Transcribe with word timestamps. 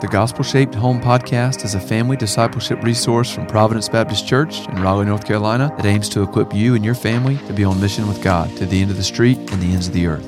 The 0.00 0.06
Gospel 0.06 0.44
Shaped 0.44 0.76
Home 0.76 1.00
podcast 1.00 1.64
is 1.64 1.74
a 1.74 1.80
family 1.80 2.16
discipleship 2.16 2.84
resource 2.84 3.34
from 3.34 3.48
Providence 3.48 3.88
Baptist 3.88 4.28
Church 4.28 4.60
in 4.68 4.80
Raleigh, 4.80 5.06
North 5.06 5.26
Carolina 5.26 5.74
that 5.76 5.86
aims 5.86 6.08
to 6.10 6.22
equip 6.22 6.54
you 6.54 6.76
and 6.76 6.84
your 6.84 6.94
family 6.94 7.36
to 7.48 7.52
be 7.52 7.64
on 7.64 7.80
mission 7.80 8.06
with 8.06 8.22
God 8.22 8.48
to 8.58 8.66
the 8.66 8.80
end 8.80 8.92
of 8.92 8.96
the 8.96 9.02
street 9.02 9.36
and 9.38 9.60
the 9.60 9.72
ends 9.72 9.88
of 9.88 9.94
the 9.94 10.06
earth. 10.06 10.24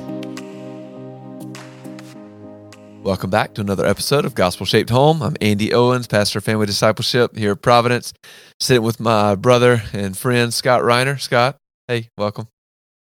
Welcome 3.04 3.30
back 3.30 3.54
to 3.54 3.61
another 3.61 3.87
episode 3.87 4.25
of 4.25 4.34
Gospel 4.34 4.66
Shaped 4.66 4.91
Home. 4.91 5.23
I'm 5.23 5.37
Andy 5.41 5.73
Owens, 5.73 6.09
pastor 6.09 6.39
of 6.39 6.45
family 6.45 6.66
discipleship 6.66 7.37
here 7.37 7.52
at 7.52 7.62
Providence, 7.62 8.12
sitting 8.59 8.82
with 8.82 8.98
my 8.98 9.37
brother 9.37 9.84
and 9.93 10.18
friend 10.18 10.52
Scott 10.52 10.82
Reiner. 10.82 11.21
Scott, 11.21 11.59
hey, 11.87 12.09
welcome. 12.18 12.48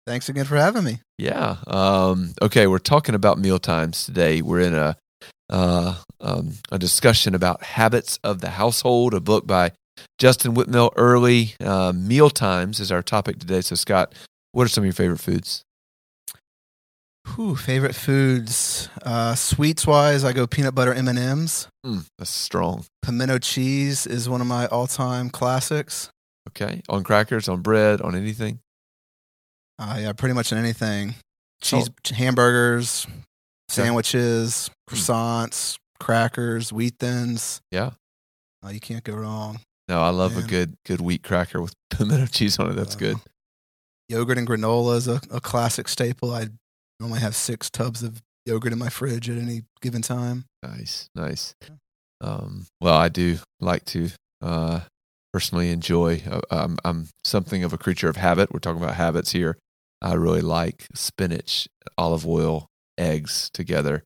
Thanks 0.06 0.28
again 0.28 0.44
for 0.44 0.54
having 0.54 0.84
me. 0.84 1.00
Yeah. 1.18 1.56
Um, 1.66 2.34
okay, 2.40 2.68
we're 2.68 2.78
talking 2.78 3.16
about 3.16 3.40
meal 3.40 3.58
times 3.58 4.06
today. 4.06 4.40
We're 4.40 4.60
in 4.60 4.74
a 4.74 4.96
uh, 5.50 5.96
um, 6.20 6.52
a 6.72 6.78
discussion 6.78 7.34
about 7.34 7.62
habits 7.62 8.18
of 8.24 8.40
the 8.40 8.50
household, 8.50 9.14
a 9.14 9.20
book 9.20 9.46
by 9.46 9.72
Justin 10.18 10.54
Whitmel 10.54 10.92
Earley. 10.96 11.54
Uh, 11.60 11.92
meal 11.94 12.30
times 12.30 12.80
is 12.80 12.90
our 12.90 13.02
topic 13.02 13.38
today. 13.38 13.60
So, 13.60 13.74
Scott, 13.74 14.14
what 14.52 14.64
are 14.64 14.68
some 14.68 14.82
of 14.82 14.86
your 14.86 14.94
favorite 14.94 15.20
foods? 15.20 15.62
Whew, 17.34 17.56
favorite 17.56 17.94
foods. 17.94 18.88
Uh, 19.02 19.34
sweets 19.34 19.86
wise, 19.86 20.24
I 20.24 20.32
go 20.32 20.46
peanut 20.46 20.74
butter 20.74 20.92
M 20.92 21.08
and 21.08 21.18
M's. 21.18 21.68
Mm, 21.84 22.04
that's 22.18 22.30
strong. 22.30 22.84
Pimento 23.02 23.38
cheese 23.38 24.06
is 24.06 24.28
one 24.28 24.40
of 24.40 24.46
my 24.46 24.66
all 24.66 24.86
time 24.86 25.30
classics. 25.30 26.10
Okay, 26.50 26.82
on 26.88 27.02
crackers, 27.02 27.48
on 27.48 27.62
bread, 27.62 28.02
on 28.02 28.14
anything. 28.14 28.58
Uh, 29.78 29.98
yeah, 30.00 30.12
pretty 30.12 30.34
much 30.34 30.52
on 30.52 30.58
anything. 30.58 31.14
Cheese, 31.62 31.88
hamburgers, 32.12 33.06
sandwiches, 33.68 34.70
Hmm. 34.88 34.94
croissants, 34.96 35.78
crackers, 36.00 36.72
wheat 36.72 36.94
thins. 36.98 37.60
Yeah. 37.70 37.90
Oh, 38.62 38.70
you 38.70 38.80
can't 38.80 39.04
go 39.04 39.14
wrong. 39.14 39.60
No, 39.88 40.00
I 40.02 40.08
love 40.10 40.36
a 40.36 40.42
good 40.42 40.76
good 40.86 41.00
wheat 41.00 41.22
cracker 41.22 41.60
with 41.60 41.74
pimento 41.90 42.26
cheese 42.26 42.58
on 42.58 42.70
it. 42.70 42.74
That's 42.74 42.96
Uh, 42.96 42.98
good. 42.98 43.16
Yogurt 44.08 44.38
and 44.38 44.46
granola 44.48 44.96
is 44.96 45.08
a, 45.08 45.20
a 45.30 45.40
classic 45.40 45.88
staple. 45.88 46.32
I 46.32 46.48
normally 47.00 47.20
have 47.20 47.34
six 47.36 47.70
tubs 47.70 48.02
of 48.02 48.22
yogurt 48.46 48.72
in 48.72 48.78
my 48.78 48.88
fridge 48.88 49.28
at 49.30 49.38
any 49.38 49.62
given 49.82 50.02
time. 50.02 50.44
Nice, 50.62 51.08
nice. 51.14 51.54
Um, 52.20 52.66
well, 52.80 52.94
I 52.94 53.08
do 53.08 53.38
like 53.60 53.84
to 53.86 54.10
uh, 54.42 54.80
personally 55.32 55.70
enjoy. 55.70 56.22
Uh, 56.30 56.40
I'm, 56.50 56.76
I'm 56.84 57.08
something 57.24 57.64
of 57.64 57.72
a 57.72 57.78
creature 57.78 58.08
of 58.08 58.16
habit. 58.16 58.52
We're 58.52 58.60
talking 58.60 58.82
about 58.82 58.94
habits 58.96 59.32
here. 59.32 59.56
I 60.02 60.14
really 60.14 60.42
like 60.42 60.86
spinach, 60.94 61.66
olive 61.98 62.26
oil, 62.26 62.66
eggs 62.98 63.50
together 63.52 64.02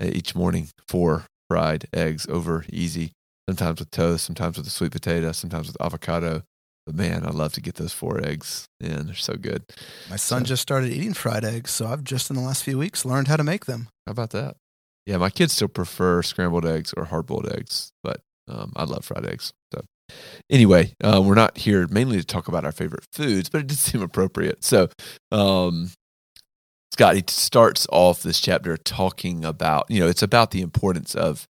uh, 0.00 0.06
each 0.06 0.34
morning. 0.34 0.68
Four 0.88 1.24
fried 1.48 1.86
eggs 1.92 2.26
over 2.28 2.64
easy. 2.72 3.12
Sometimes 3.48 3.80
with 3.80 3.90
toast, 3.90 4.24
sometimes 4.26 4.58
with 4.58 4.66
a 4.66 4.70
sweet 4.70 4.92
potato, 4.92 5.32
sometimes 5.32 5.68
with 5.68 5.76
avocado. 5.80 6.42
But 6.84 6.94
man, 6.96 7.24
I 7.26 7.30
love 7.30 7.52
to 7.54 7.60
get 7.60 7.76
those 7.76 7.92
four 7.92 8.20
eggs 8.24 8.66
in. 8.80 9.06
They're 9.06 9.14
so 9.14 9.34
good. 9.34 9.62
My 10.10 10.16
son 10.16 10.42
So- 10.42 10.48
just 10.48 10.62
started 10.62 10.90
eating 10.92 11.14
fried 11.14 11.44
eggs, 11.44 11.70
so 11.70 11.86
I've 11.86 12.04
just 12.04 12.30
in 12.30 12.36
the 12.36 12.42
last 12.42 12.62
few 12.64 12.78
weeks 12.78 13.04
learned 13.04 13.28
how 13.28 13.36
to 13.36 13.44
make 13.44 13.64
them. 13.66 13.88
How 14.06 14.12
about 14.12 14.30
that? 14.30 14.56
Yeah, 15.06 15.16
my 15.16 15.30
kids 15.30 15.54
still 15.54 15.68
prefer 15.68 16.22
scrambled 16.22 16.66
eggs 16.66 16.92
or 16.94 17.04
hard 17.06 17.26
boiled 17.26 17.50
eggs, 17.50 17.90
but 18.02 18.20
um, 18.46 18.72
I 18.76 18.84
love 18.84 19.04
fried 19.06 19.24
eggs. 19.26 19.52
So, 19.74 19.82
anyway, 20.50 20.92
uh, 21.02 21.22
we're 21.24 21.34
not 21.34 21.56
here 21.58 21.86
mainly 21.88 22.18
to 22.18 22.24
talk 22.26 22.48
about 22.48 22.64
our 22.66 22.72
favorite 22.72 23.04
foods, 23.12 23.48
but 23.48 23.62
it 23.62 23.66
did 23.68 23.78
seem 23.78 24.02
appropriate. 24.02 24.62
So, 24.64 24.88
um, 25.32 25.90
Scott, 26.98 27.14
he 27.14 27.22
starts 27.28 27.86
off 27.92 28.24
this 28.24 28.40
chapter 28.40 28.76
talking 28.76 29.44
about, 29.44 29.88
you 29.88 30.00
know, 30.00 30.08
it's 30.08 30.22
about 30.22 30.50
the 30.50 30.60
importance 30.60 31.14
of 31.14 31.46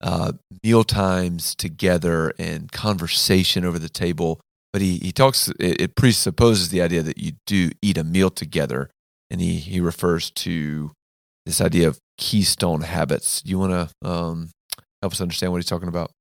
uh, 0.00 0.34
meal 0.62 0.84
times 0.84 1.56
together 1.56 2.32
and 2.38 2.70
conversation 2.70 3.64
over 3.64 3.80
the 3.80 3.88
table. 3.88 4.40
But 4.72 4.82
he, 4.82 4.98
he 4.98 5.10
talks, 5.10 5.48
it, 5.58 5.80
it 5.80 5.96
presupposes 5.96 6.68
the 6.68 6.82
idea 6.82 7.02
that 7.02 7.18
you 7.18 7.32
do 7.48 7.72
eat 7.82 7.98
a 7.98 8.04
meal 8.04 8.30
together. 8.30 8.88
And 9.28 9.40
he, 9.40 9.56
he 9.56 9.80
refers 9.80 10.30
to 10.30 10.92
this 11.46 11.60
idea 11.60 11.88
of 11.88 11.98
keystone 12.16 12.82
habits. 12.82 13.42
Do 13.42 13.50
you 13.50 13.58
want 13.58 13.72
to 13.72 14.08
um, 14.08 14.50
help 15.02 15.14
us 15.14 15.20
understand 15.20 15.50
what 15.50 15.58
he's 15.58 15.66
talking 15.66 15.88
about? 15.88 16.12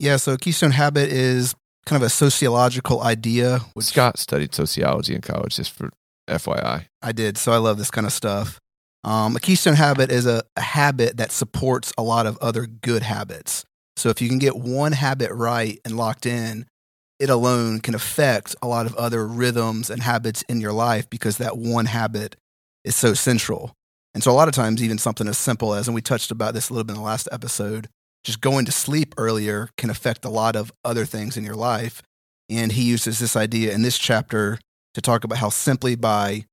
Yeah, 0.00 0.16
so 0.16 0.36
Keystone 0.36 0.72
Habit 0.72 1.08
is 1.12 1.54
kind 1.86 2.02
of 2.02 2.06
a 2.06 2.10
sociological 2.10 3.00
idea, 3.00 3.60
which 3.74 3.86
Scott 3.86 4.18
studied 4.18 4.56
sociology 4.56 5.14
in 5.14 5.20
college, 5.20 5.54
just 5.54 5.70
for 5.70 5.90
FYI. 6.28 6.86
I 7.02 7.12
did, 7.12 7.38
so 7.38 7.52
I 7.52 7.58
love 7.58 7.78
this 7.78 7.90
kind 7.90 8.06
of 8.06 8.12
stuff. 8.12 8.58
Um, 9.04 9.36
a 9.36 9.40
Keystone 9.40 9.74
Habit 9.74 10.10
is 10.10 10.26
a, 10.26 10.42
a 10.56 10.60
habit 10.60 11.18
that 11.18 11.30
supports 11.30 11.92
a 11.98 12.02
lot 12.02 12.26
of 12.26 12.38
other 12.38 12.66
good 12.66 13.02
habits. 13.02 13.64
So 13.96 14.08
if 14.08 14.20
you 14.20 14.28
can 14.28 14.38
get 14.38 14.56
one 14.56 14.92
habit 14.92 15.30
right 15.32 15.78
and 15.84 15.96
locked 15.96 16.26
in, 16.26 16.66
it 17.20 17.30
alone 17.30 17.80
can 17.80 17.94
affect 17.94 18.56
a 18.60 18.66
lot 18.66 18.86
of 18.86 18.94
other 18.96 19.26
rhythms 19.26 19.90
and 19.90 20.02
habits 20.02 20.42
in 20.48 20.60
your 20.60 20.72
life 20.72 21.08
because 21.10 21.38
that 21.38 21.56
one 21.56 21.86
habit 21.86 22.36
is 22.84 22.96
so 22.96 23.14
central. 23.14 23.72
And 24.14 24.22
so 24.22 24.30
a 24.30 24.34
lot 24.34 24.48
of 24.48 24.54
times, 24.54 24.82
even 24.82 24.98
something 24.98 25.28
as 25.28 25.38
simple 25.38 25.74
as, 25.74 25.86
and 25.86 25.94
we 25.94 26.02
touched 26.02 26.30
about 26.30 26.54
this 26.54 26.70
a 26.70 26.72
little 26.72 26.84
bit 26.84 26.94
in 26.94 26.98
the 26.98 27.06
last 27.06 27.28
episode, 27.30 27.88
just 28.24 28.40
going 28.40 28.64
to 28.64 28.72
sleep 28.72 29.14
earlier 29.18 29.68
can 29.76 29.90
affect 29.90 30.24
a 30.24 30.30
lot 30.30 30.56
of 30.56 30.72
other 30.84 31.04
things 31.04 31.36
in 31.36 31.44
your 31.44 31.56
life. 31.56 32.02
And 32.48 32.72
he 32.72 32.82
uses 32.84 33.18
this 33.18 33.36
idea 33.36 33.72
in 33.72 33.82
this 33.82 33.98
chapter 33.98 34.58
to 34.94 35.00
talk 35.00 35.24
about 35.24 35.38
how 35.38 35.48
simply 35.48 35.94
by 35.94 36.44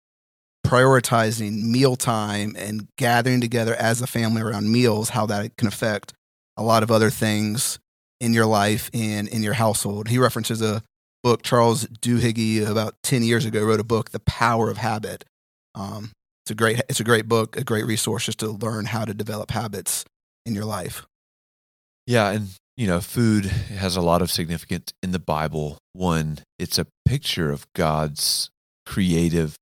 prioritizing 0.65 1.63
mealtime 1.63 2.55
and 2.57 2.87
gathering 2.97 3.41
together 3.41 3.75
as 3.75 4.01
a 4.01 4.07
family 4.07 4.41
around 4.41 4.71
meals, 4.71 5.09
how 5.09 5.25
that 5.25 5.57
can 5.57 5.67
affect 5.67 6.13
a 6.57 6.63
lot 6.63 6.83
of 6.83 6.91
other 6.91 7.09
things 7.09 7.79
in 8.19 8.33
your 8.33 8.45
life 8.45 8.89
and 8.93 9.27
in 9.27 9.41
your 9.41 9.53
household. 9.53 10.07
He 10.07 10.17
references 10.17 10.61
a 10.61 10.83
book, 11.23 11.43
Charles 11.43 11.85
Duhigg, 11.85 12.67
about 12.67 12.95
10 13.03 13.23
years 13.23 13.45
ago, 13.45 13.63
wrote 13.63 13.79
a 13.79 13.85
book, 13.85 14.11
The 14.11 14.19
Power 14.19 14.69
of 14.69 14.77
Habit. 14.77 15.25
Um, 15.75 16.11
it's 16.43 16.51
a 16.51 16.55
great, 16.55 16.81
it's 16.89 16.99
a 16.99 17.03
great 17.03 17.27
book, 17.27 17.57
a 17.57 17.63
great 17.63 17.85
resource 17.85 18.25
just 18.25 18.39
to 18.39 18.49
learn 18.49 18.85
how 18.85 19.05
to 19.05 19.13
develop 19.13 19.51
habits 19.51 20.05
in 20.45 20.55
your 20.55 20.65
life. 20.65 21.05
Yeah, 22.07 22.31
and 22.31 22.49
you 22.77 22.87
know, 22.87 23.01
food 23.01 23.45
has 23.45 23.95
a 23.95 24.01
lot 24.01 24.21
of 24.21 24.31
significance 24.31 24.93
in 25.03 25.11
the 25.11 25.19
Bible. 25.19 25.77
One, 25.93 26.39
it's 26.57 26.79
a 26.79 26.87
picture 27.05 27.51
of 27.51 27.67
God's 27.73 28.49
creative 28.85 29.55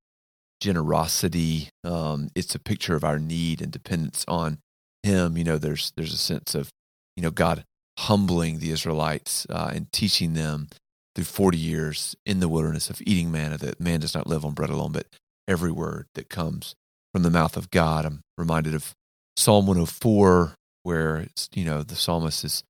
generosity. 0.61 1.69
Um, 1.83 2.29
it's 2.35 2.55
a 2.55 2.59
picture 2.59 2.95
of 2.95 3.03
our 3.03 3.19
need 3.19 3.61
and 3.61 3.71
dependence 3.71 4.25
on 4.27 4.59
Him. 5.03 5.37
You 5.37 5.43
know, 5.43 5.57
there's 5.57 5.91
there's 5.95 6.13
a 6.13 6.17
sense 6.17 6.55
of 6.55 6.69
you 7.15 7.23
know 7.23 7.31
God 7.31 7.63
humbling 7.99 8.59
the 8.59 8.71
Israelites 8.71 9.45
uh, 9.49 9.71
and 9.73 9.91
teaching 9.91 10.33
them 10.33 10.69
through 11.15 11.25
40 11.25 11.57
years 11.57 12.15
in 12.25 12.39
the 12.39 12.47
wilderness 12.47 12.89
of 12.89 13.01
eating 13.01 13.31
manna 13.31 13.57
that 13.57 13.81
man 13.81 13.99
does 13.99 14.15
not 14.15 14.27
live 14.27 14.45
on 14.45 14.53
bread 14.53 14.69
alone, 14.69 14.93
but 14.93 15.07
every 15.47 15.71
word 15.71 16.05
that 16.15 16.29
comes 16.29 16.75
from 17.11 17.23
the 17.23 17.29
mouth 17.29 17.57
of 17.57 17.71
God. 17.71 18.05
I'm 18.05 18.21
reminded 18.37 18.73
of 18.73 18.93
Psalm 19.35 19.67
104, 19.67 20.53
where 20.83 21.27
you 21.53 21.65
know 21.65 21.83
the 21.83 21.95
psalmist 21.95 22.45
is 22.45 22.63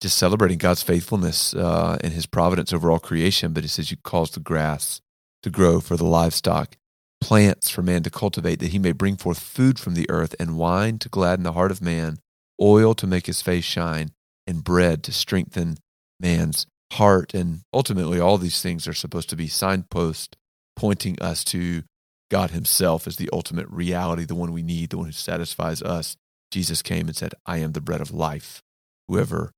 just 0.00 0.18
celebrating 0.18 0.58
God's 0.58 0.82
faithfulness 0.82 1.54
uh, 1.54 1.98
and 2.02 2.12
His 2.12 2.26
providence 2.26 2.72
over 2.72 2.90
all 2.90 2.98
creation. 2.98 3.52
But 3.52 3.64
he 3.64 3.68
says, 3.68 3.90
"You 3.90 3.96
cause 3.96 4.30
the 4.30 4.40
grass 4.40 5.00
to 5.42 5.50
grow 5.50 5.80
for 5.80 5.96
the 5.96 6.04
livestock, 6.04 6.76
plants 7.20 7.70
for 7.70 7.82
man 7.82 8.02
to 8.02 8.10
cultivate, 8.10 8.58
that 8.60 8.72
he 8.72 8.78
may 8.78 8.92
bring 8.92 9.16
forth 9.16 9.38
food 9.38 9.78
from 9.78 9.94
the 9.94 10.08
earth, 10.10 10.34
and 10.38 10.58
wine 10.58 10.98
to 10.98 11.08
gladden 11.08 11.44
the 11.44 11.52
heart 11.52 11.70
of 11.70 11.82
man, 11.82 12.18
oil 12.60 12.94
to 12.94 13.06
make 13.06 13.26
his 13.26 13.42
face 13.42 13.64
shine, 13.64 14.10
and 14.46 14.64
bread 14.64 15.02
to 15.04 15.12
strengthen 15.12 15.78
man's 16.20 16.66
heart." 16.94 17.34
And 17.34 17.60
ultimately, 17.72 18.20
all 18.20 18.38
these 18.38 18.60
things 18.60 18.86
are 18.86 18.94
supposed 18.94 19.30
to 19.30 19.36
be 19.36 19.48
signposts 19.48 20.36
pointing 20.76 21.20
us 21.22 21.42
to 21.44 21.82
God 22.30 22.50
Himself 22.50 23.06
as 23.06 23.16
the 23.16 23.30
ultimate 23.32 23.68
reality, 23.70 24.24
the 24.24 24.34
one 24.34 24.52
we 24.52 24.62
need, 24.62 24.90
the 24.90 24.98
one 24.98 25.06
who 25.06 25.12
satisfies 25.12 25.80
us. 25.82 26.16
Jesus 26.50 26.82
came 26.82 27.08
and 27.08 27.16
said, 27.16 27.34
I 27.44 27.58
am 27.58 27.72
the 27.72 27.80
bread 27.80 28.00
of 28.00 28.12
life. 28.12 28.62
Whoever 29.08 29.52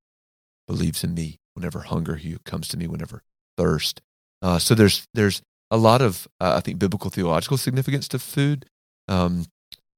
believes 0.68 1.02
in 1.02 1.14
me, 1.14 1.38
whenever 1.54 1.80
hunger, 1.80 2.14
he 2.14 2.36
comes 2.44 2.68
to 2.68 2.76
me, 2.76 2.86
whenever 2.86 3.22
thirst. 3.56 4.00
Uh, 4.40 4.60
so 4.60 4.74
there's 4.76 5.06
there's 5.14 5.42
a 5.72 5.76
lot 5.76 6.00
of 6.00 6.28
uh, 6.40 6.54
I 6.56 6.60
think 6.60 6.78
biblical 6.78 7.10
theological 7.10 7.56
significance 7.56 8.06
to 8.08 8.20
food, 8.20 8.66
um, 9.08 9.46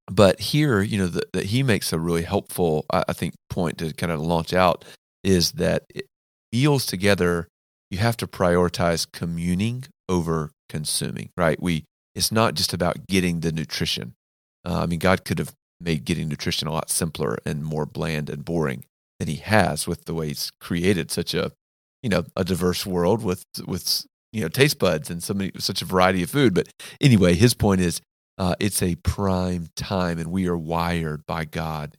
but 0.07 0.41
here 0.41 0.81
you 0.81 0.97
know 0.97 1.09
that 1.09 1.45
he 1.45 1.63
makes 1.63 1.93
a 1.93 1.99
really 1.99 2.23
helpful 2.23 2.87
I, 2.91 3.05
I 3.09 3.13
think 3.13 3.35
point 3.51 3.77
to 3.79 3.93
kind 3.93 4.11
of 4.11 4.21
launch 4.21 4.55
out 4.55 4.85
is 5.23 5.53
that 5.53 5.85
it, 5.95 6.07
meals 6.53 6.87
together 6.87 7.49
you 7.91 7.99
have 7.99 8.17
to 8.17 8.27
prioritize 8.27 9.07
communing 9.13 9.85
over 10.09 10.53
consuming. 10.71 11.29
Right? 11.37 11.61
We 11.61 11.85
it's 12.15 12.33
not 12.33 12.55
just 12.55 12.73
about 12.73 13.07
getting 13.07 13.41
the 13.41 13.53
nutrition. 13.53 14.15
Uh, 14.65 14.81
I 14.81 14.87
mean, 14.87 14.99
God 14.99 15.25
could 15.25 15.39
have 15.39 15.53
made 15.81 16.05
getting 16.05 16.29
nutrition 16.29 16.69
a 16.69 16.73
lot 16.73 16.91
simpler 16.91 17.39
and 17.47 17.65
more 17.65 17.87
bland 17.87 18.29
and 18.29 18.45
boring 18.45 18.85
than 19.21 19.29
He 19.29 19.37
has 19.37 19.87
with 19.87 20.07
the 20.07 20.15
way 20.15 20.29
He's 20.29 20.51
created 20.61 21.13
such 21.13 21.35
a, 21.35 21.53
you 22.03 22.09
know, 22.09 22.25
a 22.35 22.43
diverse 22.43 22.85
world 22.85 23.23
with 23.23 23.45
with 23.65 24.05
you 24.33 24.41
know 24.43 24.49
taste 24.49 24.81
buds 24.81 25.11
and 25.11 25.23
so 25.23 25.35
many 25.35 25.53
such 25.59 25.83
a 25.83 25.85
variety 25.85 26.25
of 26.25 26.31
food. 26.31 26.55
But 26.55 26.69
anyway, 27.01 27.35
His 27.35 27.55
point 27.55 27.81
is, 27.81 28.01
uh, 28.39 28.57
it's 28.59 28.83
a 28.83 28.97
prime 28.97 29.69
time, 29.77 30.19
and 30.19 30.33
we 30.33 30.49
are 30.49 30.57
wired 30.57 31.25
by 31.27 31.45
God 31.45 31.97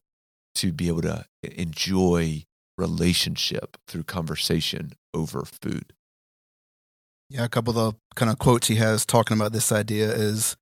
to 0.56 0.74
be 0.74 0.90
able 0.90 1.04
to 1.04 1.24
enjoy 1.44 2.44
relationship 2.78 3.78
through 3.88 4.04
conversation 4.04 4.94
over 5.14 5.44
food. 5.46 5.94
Yeah, 7.30 7.46
a 7.46 7.50
couple 7.50 7.78
of 7.78 7.94
the 7.94 8.00
kind 8.16 8.30
of 8.30 8.40
quotes 8.40 8.68
he 8.68 8.76
has 8.76 9.06
talking 9.06 9.38
about 9.38 9.54
this 9.54 9.72
idea 9.72 10.12
is 10.12 10.58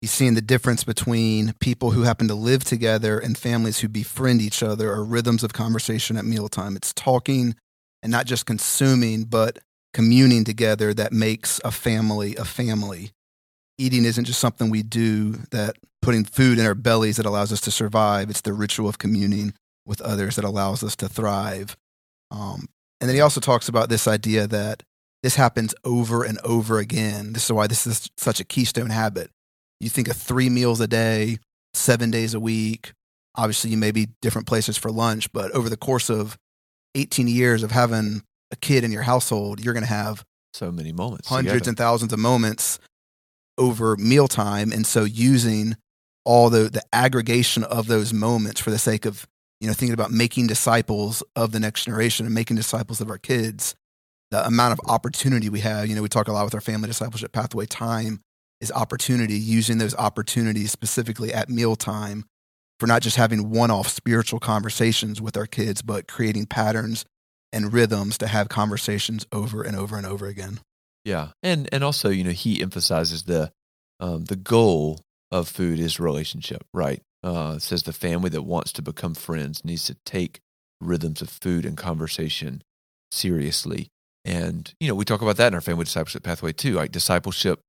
he's 0.00 0.10
seeing 0.10 0.34
the 0.34 0.40
difference 0.40 0.84
between 0.84 1.52
people 1.60 1.90
who 1.90 2.02
happen 2.02 2.28
to 2.28 2.34
live 2.34 2.64
together 2.64 3.18
and 3.18 3.36
families 3.36 3.80
who 3.80 3.88
befriend 3.88 4.40
each 4.40 4.62
other 4.62 4.90
or 4.90 5.04
rhythms 5.04 5.42
of 5.42 5.52
conversation 5.52 6.16
at 6.16 6.24
mealtime. 6.24 6.76
It's 6.76 6.92
talking 6.92 7.54
and 8.02 8.12
not 8.12 8.26
just 8.26 8.46
consuming, 8.46 9.24
but 9.24 9.58
communing 9.92 10.44
together 10.44 10.94
that 10.94 11.12
makes 11.12 11.60
a 11.64 11.70
family 11.70 12.36
a 12.36 12.44
family. 12.44 13.10
Eating 13.78 14.04
isn't 14.04 14.24
just 14.24 14.40
something 14.40 14.70
we 14.70 14.82
do 14.82 15.32
that 15.50 15.76
putting 16.02 16.24
food 16.24 16.58
in 16.58 16.66
our 16.66 16.74
bellies 16.74 17.16
that 17.16 17.26
allows 17.26 17.52
us 17.52 17.60
to 17.62 17.70
survive. 17.70 18.30
It's 18.30 18.40
the 18.40 18.52
ritual 18.52 18.88
of 18.88 18.98
communing 18.98 19.54
with 19.86 20.00
others 20.00 20.36
that 20.36 20.44
allows 20.44 20.82
us 20.82 20.96
to 20.96 21.08
thrive. 21.08 21.76
Um, 22.30 22.66
and 23.00 23.08
then 23.08 23.14
he 23.14 23.20
also 23.20 23.40
talks 23.40 23.68
about 23.68 23.88
this 23.88 24.06
idea 24.06 24.46
that 24.46 24.82
this 25.22 25.36
happens 25.36 25.74
over 25.84 26.24
and 26.24 26.38
over 26.44 26.78
again. 26.78 27.32
This 27.32 27.44
is 27.44 27.52
why 27.52 27.66
this 27.66 27.86
is 27.86 28.10
such 28.16 28.40
a 28.40 28.44
keystone 28.44 28.90
habit. 28.90 29.30
You 29.80 29.88
think 29.88 30.08
of 30.08 30.16
three 30.16 30.50
meals 30.50 30.80
a 30.80 30.86
day, 30.88 31.38
seven 31.74 32.10
days 32.10 32.34
a 32.34 32.40
week. 32.40 32.92
Obviously, 33.36 33.70
you 33.70 33.76
may 33.76 33.92
be 33.92 34.08
different 34.20 34.46
places 34.48 34.76
for 34.76 34.90
lunch, 34.90 35.32
but 35.32 35.50
over 35.52 35.68
the 35.68 35.76
course 35.76 36.10
of 36.10 36.36
18 36.94 37.28
years 37.28 37.62
of 37.62 37.70
having 37.70 38.22
a 38.50 38.56
kid 38.56 38.82
in 38.82 38.90
your 38.90 39.02
household, 39.02 39.60
you're 39.60 39.74
going 39.74 39.84
to 39.84 39.88
have 39.88 40.24
so 40.52 40.72
many 40.72 40.92
moments, 40.92 41.28
hundreds 41.28 41.52
together. 41.52 41.68
and 41.70 41.78
thousands 41.78 42.12
of 42.12 42.18
moments 42.18 42.78
over 43.56 43.96
mealtime. 43.96 44.72
And 44.72 44.86
so 44.86 45.04
using 45.04 45.76
all 46.24 46.50
the, 46.50 46.68
the 46.68 46.82
aggregation 46.92 47.64
of 47.64 47.86
those 47.86 48.12
moments 48.12 48.60
for 48.60 48.70
the 48.70 48.78
sake 48.78 49.04
of, 49.04 49.26
you 49.60 49.68
know, 49.68 49.74
thinking 49.74 49.94
about 49.94 50.10
making 50.10 50.46
disciples 50.46 51.22
of 51.36 51.52
the 51.52 51.60
next 51.60 51.84
generation 51.84 52.26
and 52.26 52.34
making 52.34 52.56
disciples 52.56 53.00
of 53.00 53.10
our 53.10 53.18
kids, 53.18 53.74
the 54.30 54.44
amount 54.46 54.72
of 54.72 54.80
opportunity 54.88 55.48
we 55.48 55.60
have, 55.60 55.86
you 55.86 55.94
know, 55.94 56.02
we 56.02 56.08
talk 56.08 56.28
a 56.28 56.32
lot 56.32 56.44
with 56.44 56.54
our 56.54 56.60
family 56.60 56.88
discipleship 56.88 57.32
pathway 57.32 57.66
time 57.66 58.20
is 58.60 58.72
opportunity, 58.72 59.34
using 59.34 59.78
those 59.78 59.94
opportunities 59.94 60.72
specifically 60.72 61.32
at 61.32 61.48
mealtime 61.48 62.24
for 62.80 62.86
not 62.86 63.02
just 63.02 63.16
having 63.16 63.50
one 63.50 63.70
off 63.70 63.88
spiritual 63.88 64.40
conversations 64.40 65.20
with 65.20 65.36
our 65.36 65.46
kids, 65.46 65.82
but 65.82 66.08
creating 66.08 66.46
patterns 66.46 67.04
and 67.52 67.72
rhythms 67.72 68.18
to 68.18 68.26
have 68.26 68.48
conversations 68.48 69.26
over 69.32 69.62
and 69.62 69.76
over 69.76 69.96
and 69.96 70.06
over 70.06 70.26
again. 70.26 70.60
Yeah, 71.04 71.28
and 71.42 71.68
and 71.72 71.82
also 71.82 72.10
you 72.10 72.24
know 72.24 72.30
he 72.30 72.60
emphasizes 72.60 73.24
the 73.24 73.52
um, 74.00 74.24
the 74.24 74.36
goal 74.36 75.00
of 75.30 75.48
food 75.48 75.78
is 75.78 75.98
relationship, 75.98 76.64
right? 76.72 77.02
Uh, 77.22 77.58
says 77.58 77.82
the 77.82 77.92
family 77.92 78.30
that 78.30 78.42
wants 78.42 78.72
to 78.72 78.82
become 78.82 79.14
friends 79.14 79.64
needs 79.64 79.84
to 79.86 79.96
take 80.04 80.40
rhythms 80.80 81.20
of 81.20 81.28
food 81.28 81.64
and 81.64 81.76
conversation 81.76 82.62
seriously. 83.10 83.88
And 84.24 84.72
you 84.80 84.88
know 84.88 84.94
we 84.94 85.04
talk 85.04 85.22
about 85.22 85.36
that 85.36 85.48
in 85.48 85.54
our 85.54 85.60
family 85.60 85.84
discipleship 85.84 86.22
pathway 86.22 86.52
too. 86.52 86.74
Like 86.74 86.92
discipleship 86.92 87.60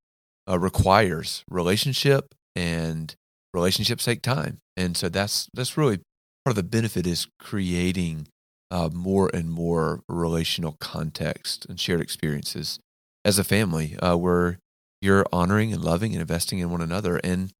uh, 0.50 0.58
requires 0.58 1.44
relationship, 1.48 2.34
and 2.56 3.14
relationships 3.54 4.04
take 4.04 4.22
time, 4.22 4.58
and 4.76 4.96
so 4.96 5.08
that's 5.08 5.48
that's 5.54 5.76
really 5.76 5.98
part 6.44 6.52
of 6.52 6.56
the 6.56 6.62
benefit 6.62 7.06
is 7.06 7.28
creating 7.38 8.26
uh, 8.70 8.88
more 8.92 9.30
and 9.34 9.50
more 9.50 10.00
relational 10.08 10.76
context 10.80 11.66
and 11.66 11.78
shared 11.78 12.00
experiences 12.00 12.78
as 13.24 13.38
a 13.38 13.44
family 13.44 13.96
uh, 13.98 14.16
where 14.16 14.58
you're 15.00 15.26
honoring 15.32 15.72
and 15.72 15.84
loving 15.84 16.12
and 16.12 16.20
investing 16.20 16.58
in 16.58 16.70
one 16.70 16.80
another. 16.80 17.20
And 17.22 17.50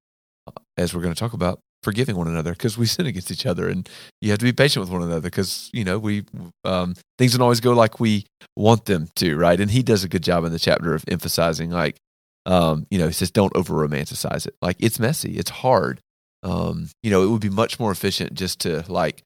uh, 0.46 0.52
as 0.76 0.94
we're 0.94 1.02
going 1.02 1.14
to 1.14 1.18
talk 1.18 1.32
about, 1.32 1.60
forgiving 1.82 2.16
one 2.16 2.28
another 2.28 2.52
because 2.52 2.76
we 2.76 2.86
sin 2.86 3.06
against 3.06 3.30
each 3.30 3.46
other 3.46 3.68
and 3.68 3.88
you 4.20 4.30
have 4.30 4.38
to 4.38 4.44
be 4.44 4.52
patient 4.52 4.82
with 4.82 4.92
one 4.92 5.02
another 5.02 5.22
because 5.22 5.70
you 5.72 5.82
know 5.84 5.98
we 5.98 6.24
um, 6.64 6.94
things 7.18 7.32
don't 7.32 7.40
always 7.40 7.60
go 7.60 7.72
like 7.72 7.98
we 7.98 8.26
want 8.54 8.84
them 8.84 9.08
to 9.14 9.36
right 9.36 9.60
and 9.60 9.70
he 9.70 9.82
does 9.82 10.04
a 10.04 10.08
good 10.08 10.22
job 10.22 10.44
in 10.44 10.52
the 10.52 10.58
chapter 10.58 10.94
of 10.94 11.02
emphasizing 11.08 11.70
like 11.70 11.96
um, 12.46 12.86
you 12.90 12.98
know 12.98 13.06
he 13.06 13.12
says 13.12 13.30
don't 13.30 13.54
over 13.54 13.74
romanticize 13.74 14.46
it. 14.46 14.54
Like 14.62 14.76
it's 14.80 14.98
messy 14.98 15.36
it's 15.36 15.50
hard. 15.50 16.00
Um, 16.42 16.88
you 17.02 17.10
know 17.10 17.22
it 17.22 17.28
would 17.28 17.40
be 17.40 17.50
much 17.50 17.78
more 17.78 17.92
efficient 17.92 18.34
just 18.34 18.60
to 18.60 18.84
like 18.88 19.22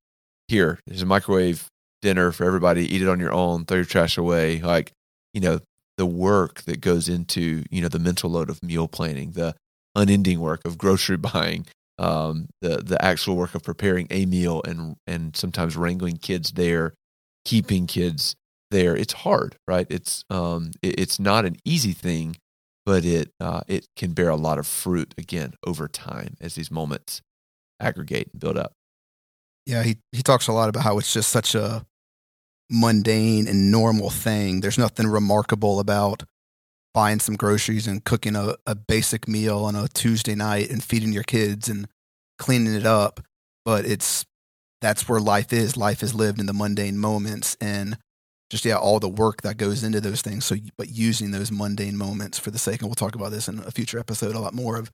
here 0.49 0.79
there's 0.87 1.03
a 1.03 1.07
microwave 1.07 1.69
dinner 2.03 2.33
for 2.33 2.45
everybody 2.45 2.93
eat 2.95 3.03
it 3.03 3.09
on 3.09 3.19
your 3.21 3.33
own 3.33 3.65
throw 3.65 3.77
your 3.79 3.85
trash 3.85 4.19
away. 4.19 4.61
Like 4.61 4.93
you 5.33 5.41
know 5.41 5.61
the 5.97 6.07
work 6.07 6.63
that 6.63 6.81
goes 6.81 7.09
into 7.09 7.65
you 7.71 7.81
know 7.81 7.89
the 7.89 7.99
mental 7.99 8.31
load 8.31 8.51
of 8.51 8.63
meal 8.63 8.89
planning 8.89 9.33
the 9.33 9.55
unending 9.95 10.41
work 10.41 10.61
of 10.65 10.77
grocery 10.79 11.17
buying 11.33 11.67
um, 11.99 12.49
the 12.61 12.79
the 12.79 13.03
actual 13.05 13.37
work 13.37 13.55
of 13.55 13.63
preparing 13.63 14.09
a 14.11 14.27
meal 14.27 14.61
and 14.67 14.97
and 15.07 15.37
sometimes 15.37 15.77
wrangling 15.77 16.17
kids 16.17 16.53
there 16.53 16.95
keeping 17.45 17.87
kids 17.87 18.35
there. 18.71 18.97
It's 18.97 19.13
hard 19.13 19.57
right? 19.69 19.87
It's 19.91 20.25
um 20.31 20.73
it, 20.83 20.99
it's 21.01 21.21
not 21.21 21.45
an 21.45 21.57
easy 21.65 21.93
thing 21.93 22.37
but 22.87 23.05
it 23.05 23.33
uh, 23.41 23.63
it 23.69 23.87
can 23.97 24.13
bear 24.13 24.29
a 24.29 24.37
lot 24.37 24.59
of 24.59 24.67
fruit 24.67 25.15
again 25.19 25.55
over 25.67 25.89
time 25.89 26.37
as 26.41 26.55
these 26.55 26.71
moments 26.71 27.23
aggregate 27.81 28.29
and 28.33 28.41
build 28.41 28.57
up 28.57 28.73
Yeah, 29.67 29.83
he, 29.83 29.97
he 30.13 30.23
talks 30.23 30.47
a 30.47 30.53
lot 30.53 30.69
about 30.69 30.85
how 30.85 30.99
it's 30.99 31.13
just 31.13 31.31
such 31.31 31.55
a 31.55 31.85
mundane 32.71 33.49
and 33.49 33.71
normal 33.71 34.11
thing. 34.11 34.61
There's 34.61 34.79
nothing 34.79 35.07
remarkable 35.07 35.81
about 35.81 36.23
buying 36.93 37.19
some 37.19 37.37
groceries 37.37 37.87
and 37.87 38.05
cooking 38.05 38.37
a, 38.37 38.55
a 38.67 38.75
basic 38.75 39.27
meal 39.27 39.65
on 39.65 39.75
a 39.75 39.89
Tuesday 39.89 40.35
night 40.35 40.71
and 40.71 40.83
feeding 40.83 41.13
your 41.13 41.25
kids 41.25 41.69
and 41.69 41.89
cleaning 42.39 42.75
it 42.75 42.87
up. 42.87 43.21
But 43.65 43.85
it's 43.85 44.25
that's 44.81 45.09
where 45.09 45.21
life 45.21 45.53
is. 45.53 45.77
Life 45.77 46.03
is 46.03 46.15
lived 46.15 46.41
in 46.41 46.47
the 46.47 46.53
mundane 46.53 46.99
moments 46.99 47.57
and 47.61 47.99
just 48.55 48.65
yeah, 48.65 48.77
all 48.77 49.01
the 49.01 49.09
work 49.09 49.43
that 49.43 49.57
goes 49.57 49.83
into 49.85 50.01
those 50.01 50.23
things. 50.23 50.45
So, 50.45 50.57
but 50.79 50.89
using 50.89 51.31
those 51.33 51.51
mundane 51.53 51.97
moments 51.97 52.39
for 52.39 52.51
the 52.51 52.59
sake, 52.59 52.81
and 52.81 52.89
we'll 52.89 52.95
talk 52.95 53.15
about 53.15 53.31
this 53.33 53.49
in 53.49 53.59
a 53.59 53.71
future 53.71 53.99
episode 53.99 54.35
a 54.35 54.41
lot 54.41 54.55
more 54.55 54.77
of 54.77 54.91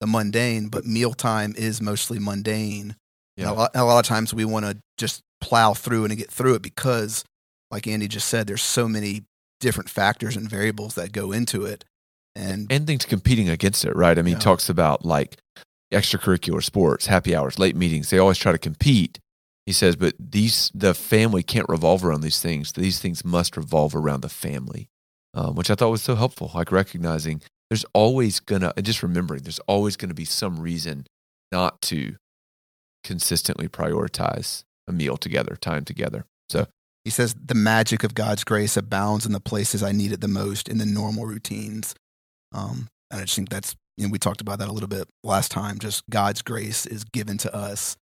the 0.00 0.06
mundane. 0.06 0.68
But 0.68 0.84
mealtime 0.84 1.54
is 1.56 1.80
mostly 1.80 2.18
mundane. 2.18 2.96
And 3.36 3.46
Yeah. 3.46 3.50
a 3.50 3.54
lot, 3.54 3.70
a 3.74 3.84
lot 3.84 4.00
of 4.00 4.06
times 4.06 4.34
we 4.34 4.44
want 4.44 4.66
to 4.66 4.78
just 4.98 5.22
plow 5.40 5.74
through 5.74 6.04
and 6.04 6.16
get 6.16 6.30
through 6.30 6.54
it 6.54 6.62
because, 6.62 7.24
like 7.70 7.86
Andy 7.86 8.08
just 8.08 8.28
said, 8.28 8.46
there's 8.46 8.62
so 8.62 8.88
many 8.88 9.22
different 9.60 9.88
factors 9.88 10.36
and 10.36 10.50
variables 10.50 10.94
that 10.96 11.12
go 11.12 11.32
into 11.32 11.64
it. 11.64 11.84
And 12.36 12.66
and 12.70 12.84
things 12.86 13.04
competing 13.04 13.48
against 13.48 13.84
it 13.84 13.94
right 13.94 14.18
i 14.18 14.22
mean 14.22 14.32
Yeah. 14.32 14.38
he 14.38 14.42
talks 14.42 14.68
about 14.68 15.04
like 15.04 15.38
extracurricular 15.92 16.62
sports 16.64 17.06
happy 17.06 17.34
hours 17.36 17.60
late 17.60 17.76
meetings 17.76 18.10
they 18.10 18.18
always 18.18 18.38
try 18.38 18.50
to 18.50 18.58
compete 18.58 19.20
he 19.66 19.72
says 19.72 19.96
but 19.96 20.14
these 20.18 20.70
the 20.74 20.94
family 20.94 21.42
can't 21.42 21.68
revolve 21.68 22.04
around 22.04 22.20
these 22.20 22.40
things 22.40 22.72
these 22.72 22.98
things 22.98 23.24
must 23.24 23.56
revolve 23.56 23.94
around 23.94 24.20
the 24.20 24.28
family 24.28 24.88
um, 25.34 25.54
which 25.54 25.70
i 25.70 25.74
thought 25.74 25.90
was 25.90 26.02
so 26.02 26.14
helpful 26.14 26.50
like 26.54 26.72
recognizing 26.72 27.40
there's 27.70 27.84
always 27.92 28.40
gonna 28.40 28.72
just 28.82 29.02
remembering 29.02 29.42
there's 29.42 29.60
always 29.60 29.96
gonna 29.96 30.14
be 30.14 30.24
some 30.24 30.60
reason 30.60 31.06
not 31.52 31.80
to 31.82 32.16
consistently 33.02 33.68
prioritize 33.68 34.64
a 34.88 34.92
meal 34.92 35.16
together 35.16 35.56
time 35.56 35.84
together 35.84 36.24
so 36.48 36.66
he 37.04 37.10
says 37.10 37.34
the 37.34 37.54
magic 37.54 38.02
of 38.02 38.14
God's 38.14 38.44
grace 38.44 38.76
abounds 38.76 39.26
in 39.26 39.32
the 39.32 39.40
places 39.40 39.82
I 39.82 39.92
need 39.92 40.12
it 40.12 40.22
the 40.22 40.28
most 40.28 40.68
in 40.68 40.78
the 40.78 40.86
normal 40.86 41.26
routines. 41.26 41.94
Um, 42.52 42.88
and 43.10 43.20
I 43.20 43.24
just 43.24 43.36
think 43.36 43.50
that's, 43.50 43.76
you 43.98 44.06
know, 44.06 44.10
we 44.10 44.18
talked 44.18 44.40
about 44.40 44.58
that 44.58 44.68
a 44.68 44.72
little 44.72 44.88
bit 44.88 45.06
last 45.22 45.50
time. 45.50 45.78
Just 45.78 46.02
God's 46.08 46.40
grace 46.40 46.86
is 46.86 47.04
given 47.04 47.36
to 47.38 47.54
us 47.54 47.96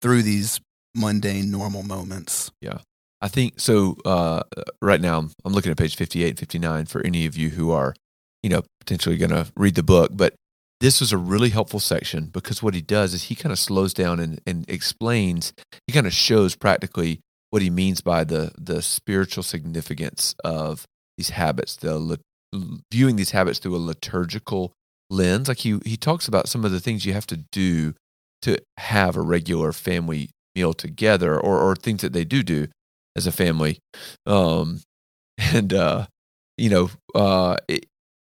through 0.00 0.22
these 0.22 0.60
mundane, 0.96 1.50
normal 1.50 1.82
moments. 1.82 2.50
Yeah. 2.60 2.78
I 3.20 3.28
think 3.28 3.58
so. 3.58 3.96
Uh, 4.04 4.42
right 4.82 5.00
now, 5.00 5.18
I'm, 5.44 5.52
looking 5.52 5.72
at 5.72 5.78
page 5.78 5.96
58 5.96 6.28
and 6.28 6.38
59 6.38 6.86
for 6.86 7.04
any 7.04 7.26
of 7.26 7.36
you 7.36 7.50
who 7.50 7.70
are, 7.70 7.94
you 8.42 8.50
know, 8.50 8.62
potentially 8.80 9.16
going 9.16 9.30
to 9.30 9.50
read 9.56 9.74
the 9.74 9.82
book. 9.82 10.10
But 10.14 10.34
this 10.80 11.00
was 11.00 11.12
a 11.12 11.18
really 11.18 11.50
helpful 11.50 11.80
section 11.80 12.26
because 12.26 12.62
what 12.62 12.74
he 12.74 12.82
does 12.82 13.14
is 13.14 13.24
he 13.24 13.34
kind 13.34 13.52
of 13.52 13.58
slows 13.58 13.94
down 13.94 14.20
and, 14.20 14.40
and 14.46 14.68
explains, 14.68 15.54
he 15.86 15.92
kind 15.92 16.06
of 16.06 16.12
shows 16.12 16.54
practically 16.54 17.20
what 17.50 17.62
he 17.62 17.70
means 17.70 18.02
by 18.02 18.24
the, 18.24 18.52
the 18.58 18.82
spiritual 18.82 19.42
significance 19.42 20.34
of 20.44 20.84
these 21.16 21.30
habits, 21.30 21.76
the 21.76 22.18
viewing 22.92 23.16
these 23.16 23.30
habits 23.30 23.58
through 23.58 23.76
a 23.76 23.78
liturgical 23.78 24.72
lens. 25.08 25.48
Like 25.48 25.58
he, 25.58 25.78
he 25.86 25.96
talks 25.96 26.28
about 26.28 26.48
some 26.48 26.64
of 26.64 26.72
the 26.72 26.80
things 26.80 27.06
you 27.06 27.14
have 27.14 27.26
to 27.28 27.38
do 27.50 27.94
to 28.42 28.58
have 28.76 29.16
a 29.16 29.22
regular 29.22 29.72
family 29.72 30.30
meal 30.56 30.74
together 30.74 31.38
or, 31.38 31.60
or 31.60 31.76
things 31.76 32.02
that 32.02 32.14
they 32.14 32.24
do 32.24 32.42
do 32.42 32.68
as 33.16 33.28
a 33.28 33.32
family. 33.32 33.78
Um, 34.26 34.80
and, 35.38 35.72
uh, 35.74 36.06
you 36.58 36.70
know, 36.70 36.90
uh, 37.14 37.56
it, 37.68 37.86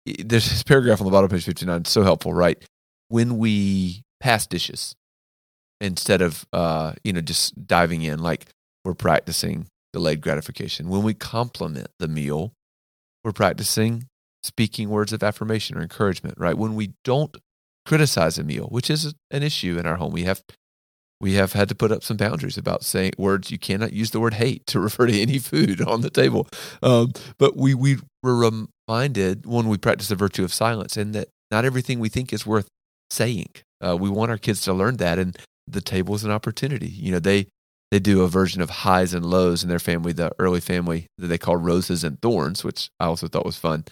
it- 0.06 0.30
there's 0.30 0.50
this 0.50 0.64
paragraph 0.64 1.02
on 1.02 1.06
the 1.06 1.12
bottom 1.12 1.30
page 1.30 1.46
59. 1.46 1.82
It's 1.82 1.92
so 1.92 2.04
helpful, 2.04 2.34
right? 2.34 2.64
When 3.10 3.38
we 3.40 4.04
pass 4.22 4.48
dishes 4.48 4.96
instead 5.80 6.22
of, 6.22 6.46
uh, 6.54 6.94
you 7.04 7.14
know, 7.14 7.22
just 7.22 7.68
diving 7.68 8.02
in, 8.04 8.20
like 8.20 8.48
we're 8.86 8.94
practicing 8.94 9.68
delayed 9.94 10.22
gratification. 10.22 10.90
When 10.90 11.04
we 11.04 11.14
compliment 11.14 11.88
the 12.00 12.08
meal, 12.08 12.54
we're 13.24 13.34
practicing 13.34 14.08
speaking 14.44 14.90
words 14.90 15.14
of 15.14 15.24
affirmation 15.24 15.78
or 15.78 15.82
encouragement, 15.82 16.36
right? 16.38 16.58
When 16.58 16.76
we 16.76 16.94
don't 17.04 17.36
criticize 17.86 18.38
a 18.38 18.44
meal, 18.44 18.68
which 18.70 18.90
is 18.90 19.14
an 19.32 19.44
issue 19.44 19.78
in 19.80 19.86
our 19.86 19.98
home, 19.98 20.14
we 20.14 20.24
have 20.24 20.42
we 21.22 21.34
have 21.34 21.54
had 21.54 21.70
to 21.70 21.76
put 21.76 21.92
up 21.92 22.04
some 22.04 22.18
boundaries 22.18 22.58
about 22.58 22.84
saying 22.84 23.14
words. 23.18 23.52
You 23.52 23.60
cannot 23.60 23.94
use 23.94 24.12
the 24.12 24.20
word 24.20 24.34
hate 24.34 24.66
to 24.68 24.80
refer 24.88 25.06
to 25.08 25.22
any 25.22 25.38
food 25.38 25.82
on 25.82 26.02
the 26.02 26.10
table. 26.10 26.48
Um, 26.82 27.14
but 27.38 27.56
we, 27.56 27.74
we 27.74 27.98
were 28.24 28.36
reminded 28.90 29.46
when 29.46 29.68
we 29.70 29.78
practice 29.78 30.08
the 30.08 30.16
virtue 30.16 30.44
of 30.44 30.54
silence 30.54 30.98
and 30.98 31.14
that 31.14 31.30
not 31.52 31.64
everything 31.64 32.00
we 32.00 32.10
think 32.10 32.34
is 32.34 32.46
worth 32.46 32.68
saying. 33.12 33.50
Uh, 33.86 33.96
we 33.96 34.10
want 34.10 34.32
our 34.32 34.38
kids 34.38 34.62
to 34.62 34.74
learn 34.74 34.98
that, 34.98 35.20
and 35.20 35.38
the 35.68 35.82
table 35.82 36.16
is 36.16 36.24
an 36.24 36.32
opportunity. 36.32 36.88
You 36.88 37.12
know, 37.12 37.20
they 37.20 37.48
they 37.92 38.00
do 38.00 38.22
a 38.22 38.28
version 38.28 38.62
of 38.62 38.70
highs 38.70 39.14
and 39.14 39.26
lows 39.26 39.64
in 39.64 39.70
their 39.70 39.80
family, 39.80 40.14
the 40.14 40.32
Earley 40.40 40.62
family 40.62 41.08
that 41.18 41.28
they 41.28 41.38
call 41.38 41.58
roses 41.58 42.04
and 42.04 42.22
thorns, 42.22 42.64
which 42.64 42.90
I 43.00 43.06
also 43.06 43.28
thought 43.28 43.46
was 43.46 43.58
fun. 43.58 43.84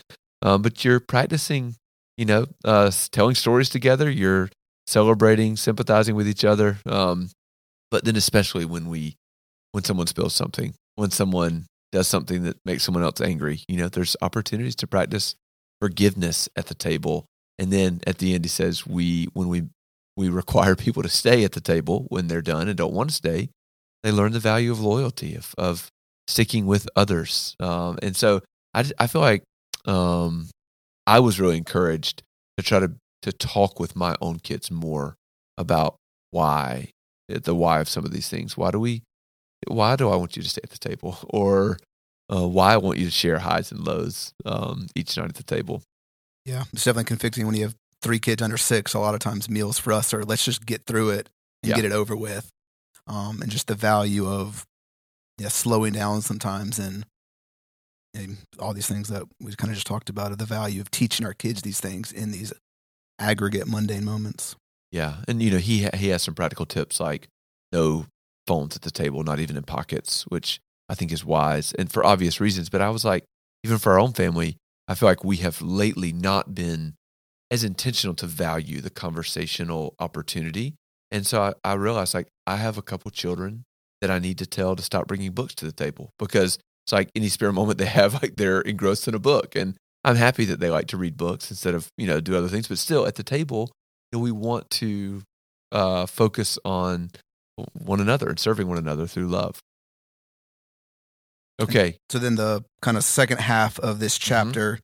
Um, 0.41 0.61
but 0.61 0.85
you're 0.85 1.01
practicing, 1.01 1.75
you 2.17 2.25
know, 2.25 2.45
uh, 2.63 2.91
telling 3.11 3.35
stories 3.35 3.69
together. 3.69 4.09
You're 4.09 4.49
celebrating, 4.89 5.55
sympathizing 5.55 6.15
with 6.15 6.27
each 6.27 6.43
other. 6.43 6.77
Um, 6.85 7.29
but 7.91 8.05
then, 8.05 8.15
especially 8.15 8.65
when 8.65 8.89
we, 8.89 9.15
when 9.71 9.83
someone 9.83 10.07
spills 10.07 10.33
something, 10.33 10.73
when 10.95 11.11
someone 11.11 11.65
does 11.91 12.07
something 12.07 12.43
that 12.43 12.57
makes 12.65 12.83
someone 12.83 13.03
else 13.03 13.21
angry, 13.21 13.63
you 13.67 13.77
know, 13.77 13.89
there's 13.89 14.15
opportunities 14.21 14.75
to 14.75 14.87
practice 14.87 15.35
forgiveness 15.79 16.49
at 16.55 16.67
the 16.67 16.75
table. 16.75 17.25
And 17.57 17.71
then 17.71 18.01
at 18.07 18.17
the 18.17 18.33
end, 18.33 18.45
he 18.45 18.49
says, 18.49 18.85
we 18.85 19.27
when 19.33 19.47
we 19.47 19.63
we 20.17 20.29
require 20.29 20.75
people 20.85 21.03
to 21.03 21.09
stay 21.09 21.43
at 21.43 21.53
the 21.53 21.61
table 21.61 22.05
when 22.09 22.27
they're 22.27 22.41
done 22.41 22.67
and 22.67 22.77
don't 22.77 22.93
want 22.93 23.09
to 23.09 23.15
stay, 23.15 23.49
they 24.03 24.11
learn 24.11 24.31
the 24.31 24.39
value 24.39 24.71
of 24.71 24.79
loyalty, 24.79 25.35
of, 25.35 25.53
of 25.57 25.89
sticking 26.27 26.65
with 26.65 26.87
others. 26.95 27.55
Um, 27.59 27.99
and 28.01 28.15
so 28.15 28.41
I, 28.73 28.85
I 28.97 29.07
feel 29.07 29.21
like 29.21 29.43
um, 29.85 30.49
I 31.07 31.19
was 31.19 31.39
really 31.39 31.57
encouraged 31.57 32.23
to 32.57 32.63
try 32.63 32.79
to, 32.79 32.91
to 33.21 33.31
talk 33.31 33.79
with 33.79 33.95
my 33.95 34.15
own 34.21 34.39
kids 34.39 34.71
more 34.71 35.15
about 35.57 35.95
why, 36.31 36.91
the 37.27 37.55
why 37.55 37.79
of 37.79 37.89
some 37.89 38.05
of 38.05 38.11
these 38.11 38.29
things. 38.29 38.57
Why 38.57 38.71
do 38.71 38.79
we, 38.79 39.03
why 39.67 39.95
do 39.95 40.09
I 40.09 40.15
want 40.15 40.35
you 40.37 40.43
to 40.43 40.49
stay 40.49 40.61
at 40.63 40.69
the 40.69 40.77
table? 40.77 41.17
Or 41.29 41.77
uh, 42.31 42.47
why 42.47 42.73
I 42.73 42.77
want 42.77 42.99
you 42.99 43.05
to 43.05 43.11
share 43.11 43.39
highs 43.39 43.71
and 43.71 43.85
lows 43.85 44.33
um, 44.45 44.87
each 44.95 45.17
night 45.17 45.29
at 45.29 45.35
the 45.35 45.43
table. 45.43 45.81
Yeah, 46.45 46.63
it's 46.71 46.83
definitely 46.83 47.05
convicting 47.05 47.45
when 47.45 47.55
you 47.55 47.63
have 47.63 47.75
three 48.01 48.19
kids 48.19 48.41
under 48.41 48.57
six. 48.57 48.93
A 48.93 48.99
lot 48.99 49.13
of 49.13 49.19
times 49.19 49.49
meals 49.49 49.79
for 49.79 49.93
us 49.93 50.13
are 50.13 50.23
let's 50.23 50.45
just 50.45 50.65
get 50.65 50.85
through 50.85 51.09
it 51.09 51.29
and 51.63 51.71
yeah. 51.71 51.75
get 51.75 51.85
it 51.85 51.91
over 51.91 52.15
with 52.15 52.49
um, 53.07 53.41
and 53.41 53.51
just 53.51 53.67
the 53.67 53.75
value 53.75 54.27
of 54.27 54.65
yeah, 55.37 55.47
slowing 55.47 55.93
down 55.93 56.21
sometimes 56.21 56.79
and, 56.79 57.05
and 58.13 58.37
all 58.59 58.73
these 58.73 58.87
things 58.87 59.07
that 59.09 59.23
we 59.41 59.53
kind 59.55 59.71
of 59.71 59.75
just 59.75 59.87
talked 59.87 60.09
about 60.09 60.31
of 60.31 60.37
the 60.37 60.45
value 60.45 60.81
of 60.81 60.91
teaching 60.91 61.25
our 61.25 61.33
kids 61.33 61.61
these 61.61 61.79
things 61.79 62.11
in 62.11 62.31
these 62.31 62.53
aggregate 63.19 63.67
mundane 63.67 64.05
moments. 64.05 64.55
Yeah, 64.91 65.17
and 65.27 65.41
you 65.41 65.51
know 65.51 65.57
he 65.57 65.87
he 65.93 66.09
has 66.09 66.23
some 66.23 66.33
practical 66.33 66.65
tips 66.65 66.99
like 66.99 67.27
no 67.71 68.05
phones 68.47 68.75
at 68.75 68.81
the 68.81 68.91
table, 68.91 69.23
not 69.23 69.39
even 69.39 69.55
in 69.55 69.63
pockets, 69.63 70.23
which 70.23 70.59
I 70.87 70.95
think 70.95 71.11
is 71.11 71.23
wise 71.23 71.73
and 71.73 71.91
for 71.91 72.05
obvious 72.05 72.39
reasons. 72.39 72.69
But 72.69 72.81
I 72.81 72.89
was 72.89 73.05
like, 73.05 73.23
even 73.63 73.77
for 73.77 73.93
our 73.93 73.99
own 73.99 74.13
family, 74.13 74.57
I 74.87 74.95
feel 74.95 75.07
like 75.07 75.23
we 75.23 75.37
have 75.37 75.61
lately 75.61 76.11
not 76.11 76.55
been 76.55 76.95
as 77.51 77.63
intentional 77.63 78.15
to 78.15 78.25
value 78.25 78.81
the 78.81 78.89
conversational 78.89 79.95
opportunity 79.99 80.75
and 81.11 81.25
so 81.25 81.41
I, 81.41 81.53
I 81.63 81.73
realized 81.73 82.13
like 82.13 82.27
I 82.45 82.57
have 82.57 82.77
a 82.77 82.81
couple 82.81 83.11
children 83.11 83.63
that 84.01 84.11
I 84.11 84.19
need 84.19 84.37
to 84.39 84.45
tell 84.45 84.75
to 84.75 84.83
stop 84.83 85.07
bringing 85.07 85.31
books 85.31 85.55
to 85.55 85.65
the 85.65 85.71
table 85.71 86.11
because 86.19 86.57
it's 86.85 86.93
like 86.93 87.09
any 87.15 87.29
spare 87.29 87.51
moment 87.51 87.77
they 87.77 87.85
have, 87.85 88.13
like 88.21 88.35
they're 88.35 88.61
engrossed 88.61 89.07
in 89.07 89.15
a 89.15 89.19
book. 89.19 89.55
And 89.55 89.75
I'm 90.03 90.15
happy 90.15 90.45
that 90.45 90.59
they 90.59 90.69
like 90.69 90.87
to 90.87 90.97
read 90.97 91.17
books 91.17 91.49
instead 91.49 91.75
of, 91.75 91.91
you 91.97 92.07
know, 92.07 92.19
do 92.19 92.35
other 92.35 92.47
things. 92.47 92.67
But 92.67 92.77
still 92.77 93.05
at 93.05 93.15
the 93.15 93.23
table, 93.23 93.71
you 94.11 94.17
know, 94.19 94.23
we 94.23 94.31
want 94.31 94.69
to 94.71 95.23
uh, 95.71 96.05
focus 96.05 96.57
on 96.63 97.11
one 97.73 97.99
another 97.99 98.29
and 98.29 98.39
serving 98.39 98.67
one 98.67 98.77
another 98.77 99.07
through 99.07 99.27
love. 99.27 99.59
Okay. 101.61 101.97
So 102.09 102.19
then 102.19 102.35
the 102.35 102.63
kind 102.81 102.95
of 102.95 103.03
second 103.03 103.39
half 103.41 103.77
of 103.79 103.99
this 103.99 104.17
mm-hmm. 104.17 104.29
chapter, 104.29 104.79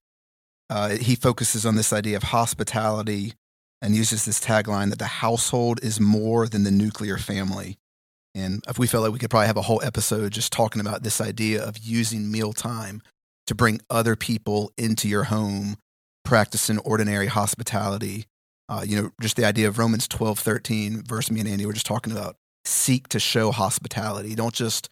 mm-hmm. 0.72 0.94
uh, 0.94 0.98
he 0.98 1.16
focuses 1.16 1.66
on 1.66 1.76
this 1.76 1.94
idea 1.94 2.18
of 2.18 2.24
hospitality 2.24 3.34
and 3.82 3.96
uses 3.96 4.26
this 4.26 4.42
tagline 4.42 4.90
that 4.90 5.00
the 5.00 5.06
household 5.06 5.80
is 5.84 6.00
more 6.00 6.48
than 6.48 6.64
the 6.64 6.72
nuclear 6.72 7.18
family. 7.18 7.78
And 8.34 8.62
if 8.68 8.78
we 8.78 8.88
felt 8.88 9.04
like 9.04 9.14
we 9.14 9.20
could 9.20 9.30
probably 9.30 9.48
have 9.48 9.58
a 9.58 9.62
whole 9.62 9.82
episode 9.82 10.34
just 10.34 10.52
talking 10.52 10.82
about 10.82 11.04
this 11.04 11.22
idea 11.22 11.64
of 11.64 11.78
using 11.78 12.30
mealtime 12.32 13.02
to 13.48 13.56
bring 13.56 13.82
other 13.90 14.16
people 14.16 14.72
into 14.78 15.08
your 15.08 15.26
home, 15.26 15.78
practicing 16.24 16.80
ordinary 16.80 17.28
hospitality. 17.28 18.26
Uh, 18.68 18.84
you 18.86 19.00
know, 19.00 19.12
just 19.22 19.36
the 19.36 19.46
idea 19.46 19.68
of 19.68 19.78
Romans 19.78 20.08
12, 20.08 20.40
13, 20.40 21.04
verse 21.04 21.30
me 21.30 21.40
and 21.40 21.50
Andy 21.50 21.66
were 21.66 21.74
just 21.74 21.86
talking 21.86 22.12
about 22.12 22.36
seek 22.66 23.08
to 23.10 23.20
show 23.20 23.52
hospitality. 23.52 24.34
Don't 24.34 24.54
just 24.54 24.90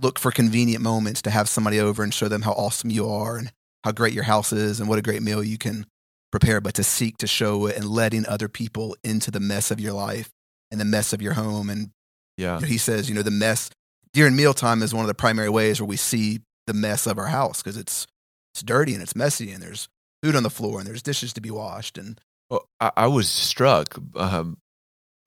look 0.00 0.18
for 0.18 0.30
convenient 0.30 0.82
moments 0.82 1.22
to 1.22 1.30
have 1.30 1.48
somebody 1.48 1.80
over 1.80 2.02
and 2.02 2.14
show 2.14 2.28
them 2.28 2.42
how 2.42 2.52
awesome 2.52 2.90
you 2.90 3.08
are 3.08 3.36
and 3.36 3.50
how 3.82 3.92
great 3.92 4.12
your 4.12 4.24
house 4.24 4.52
is 4.52 4.78
and 4.78 4.88
what 4.88 4.98
a 4.98 5.02
great 5.02 5.22
meal 5.22 5.42
you 5.42 5.58
can 5.58 5.86
prepare, 6.30 6.60
but 6.60 6.74
to 6.74 6.84
seek 6.84 7.16
to 7.18 7.26
show 7.26 7.66
it 7.66 7.76
and 7.76 7.88
letting 7.88 8.26
other 8.26 8.48
people 8.48 8.96
into 9.02 9.30
the 9.30 9.40
mess 9.40 9.70
of 9.70 9.80
your 9.80 9.92
life 9.92 10.30
and 10.70 10.80
the 10.80 10.84
mess 10.84 11.12
of 11.12 11.22
your 11.22 11.34
home. 11.34 11.70
And 11.70 11.90
yeah, 12.36 12.56
you 12.56 12.62
know, 12.62 12.66
he 12.66 12.78
says, 12.78 13.08
you 13.08 13.14
know, 13.14 13.22
the 13.22 13.30
mess 13.30 13.70
during 14.12 14.36
mealtime 14.36 14.82
is 14.82 14.94
one 14.94 15.04
of 15.04 15.08
the 15.08 15.14
primary 15.14 15.48
ways 15.48 15.80
where 15.80 15.88
we 15.88 15.96
see 15.96 16.40
the 16.66 16.74
mess 16.74 17.06
of 17.06 17.18
our 17.18 17.26
house 17.26 17.62
because 17.62 17.76
it's 17.76 18.06
it's 18.54 18.62
dirty 18.62 18.94
and 18.94 19.02
it's 19.02 19.16
messy 19.16 19.50
and 19.50 19.62
there's 19.62 19.88
food 20.22 20.34
on 20.34 20.42
the 20.42 20.50
floor 20.50 20.78
and 20.78 20.88
there's 20.88 21.02
dishes 21.02 21.32
to 21.34 21.40
be 21.40 21.50
washed. 21.50 21.98
And 21.98 22.20
well, 22.50 22.66
I, 22.80 22.90
I 22.96 23.06
was 23.06 23.28
struck 23.28 23.96
um, 24.14 24.58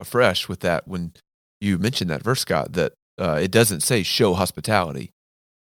afresh 0.00 0.48
with 0.48 0.60
that 0.60 0.88
when 0.88 1.12
you 1.60 1.78
mentioned 1.78 2.10
that 2.10 2.22
verse, 2.22 2.40
Scott. 2.40 2.72
That 2.72 2.92
uh, 3.18 3.38
it 3.42 3.50
doesn't 3.50 3.80
say 3.80 4.02
show 4.02 4.34
hospitality; 4.34 5.10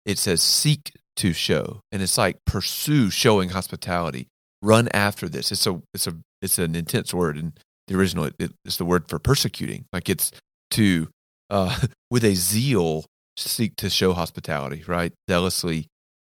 it 0.05 0.19
says 0.19 0.43
seek 0.43 0.93
to 1.17 1.33
show, 1.33 1.81
and 1.91 2.03
it's 2.03 2.19
like 2.19 2.37
pursue 2.45 3.11
showing 3.11 3.51
hospitality 3.51 4.29
run 4.63 4.89
after 4.93 5.29
this. 5.29 5.53
It's 5.53 5.67
a 5.67 5.81
it's 5.95 6.07
a 6.07 6.17
it's 6.43 6.59
an 6.59 6.75
intense 6.75 7.13
word, 7.13 7.37
and 7.37 7.59
the 7.87 7.97
original 7.97 8.31
it, 8.39 8.53
it's 8.65 8.77
the 8.77 8.85
word 8.85 9.09
for 9.09 9.19
persecuting. 9.19 9.87
Like 9.93 10.09
it's 10.09 10.33
to 10.73 11.09
uh, 11.51 11.79
with 12.11 12.25
a 12.25 12.35
zeal 12.35 13.05
seek 13.39 13.77
to 13.77 13.91
show 13.91 14.13
hospitality, 14.13 14.85
right? 14.87 15.13
Zealously 15.29 15.87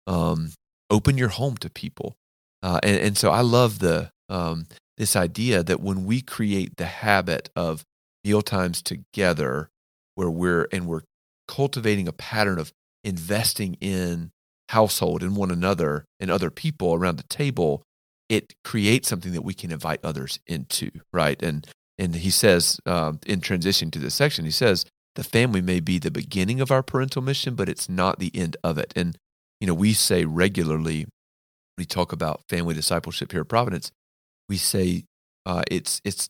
um, 0.06 0.52
open 0.90 1.16
your 1.18 1.28
home 1.28 1.56
to 1.58 1.70
people, 1.70 2.16
uh, 2.62 2.80
and 2.82 2.98
and 2.98 3.18
so 3.18 3.30
I 3.30 3.40
love 3.40 3.78
the 3.78 4.10
um, 4.28 4.66
this 4.96 5.16
idea 5.16 5.62
that 5.62 5.80
when 5.80 6.04
we 6.04 6.20
create 6.20 6.76
the 6.76 6.86
habit 6.86 7.50
of 7.54 7.84
meal 8.24 8.42
times 8.42 8.82
together, 8.82 9.68
where 10.14 10.30
we're 10.30 10.68
and 10.72 10.86
we're 10.86 11.02
cultivating 11.46 12.08
a 12.08 12.12
pattern 12.12 12.58
of 12.58 12.72
investing 13.04 13.74
in 13.80 14.30
household 14.68 15.22
and 15.22 15.34
one 15.34 15.50
another 15.50 16.04
and 16.20 16.30
other 16.30 16.50
people 16.50 16.92
around 16.92 17.16
the 17.16 17.22
table 17.24 17.82
it 18.28 18.54
creates 18.62 19.08
something 19.08 19.32
that 19.32 19.42
we 19.42 19.54
can 19.54 19.70
invite 19.70 20.00
others 20.04 20.38
into, 20.46 20.90
right? 21.12 21.42
And 21.42 21.66
and 21.98 22.14
he 22.14 22.30
says 22.30 22.78
um, 22.86 23.18
in 23.26 23.40
transition 23.40 23.90
to 23.92 23.98
this 23.98 24.14
section, 24.14 24.44
he 24.44 24.50
says 24.50 24.84
the 25.18 25.24
family 25.24 25.60
may 25.60 25.80
be 25.80 25.98
the 25.98 26.12
beginning 26.12 26.60
of 26.60 26.70
our 26.70 26.80
parental 26.80 27.20
mission, 27.20 27.56
but 27.56 27.68
it's 27.68 27.88
not 27.88 28.20
the 28.20 28.30
end 28.36 28.56
of 28.62 28.78
it. 28.78 28.92
And 28.94 29.18
you 29.60 29.66
know, 29.66 29.74
we 29.74 29.92
say 29.92 30.24
regularly, 30.24 31.06
we 31.76 31.84
talk 31.84 32.12
about 32.12 32.42
family 32.48 32.72
discipleship 32.72 33.32
here 33.32 33.40
at 33.40 33.48
Providence. 33.48 33.90
We 34.48 34.58
say 34.58 35.06
uh, 35.44 35.64
it's 35.68 36.00
it's 36.04 36.28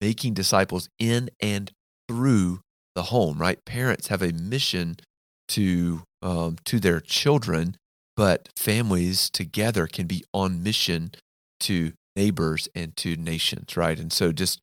making 0.00 0.34
disciples 0.34 0.88
in 0.96 1.30
and 1.42 1.72
through 2.08 2.60
the 2.94 3.02
home, 3.02 3.38
right? 3.38 3.58
Parents 3.64 4.06
have 4.06 4.22
a 4.22 4.32
mission 4.32 4.98
to 5.48 6.04
um, 6.22 6.56
to 6.66 6.78
their 6.78 7.00
children, 7.00 7.76
but 8.16 8.48
families 8.54 9.28
together 9.28 9.88
can 9.88 10.06
be 10.06 10.22
on 10.32 10.62
mission 10.62 11.10
to 11.60 11.94
neighbors 12.14 12.68
and 12.76 12.96
to 12.98 13.16
nations, 13.16 13.76
right? 13.76 13.98
And 13.98 14.12
so 14.12 14.30
just 14.30 14.60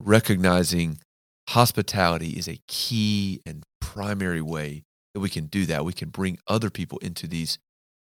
recognizing 0.00 1.00
hospitality 1.48 2.30
is 2.30 2.46
a 2.46 2.58
key 2.66 3.40
and 3.46 3.64
primary 3.80 4.42
way 4.42 4.84
that 5.14 5.20
we 5.20 5.30
can 5.30 5.46
do 5.46 5.64
that. 5.64 5.84
We 5.84 5.94
can 5.94 6.10
bring 6.10 6.38
other 6.46 6.68
people 6.68 6.98
into 6.98 7.26
these 7.26 7.58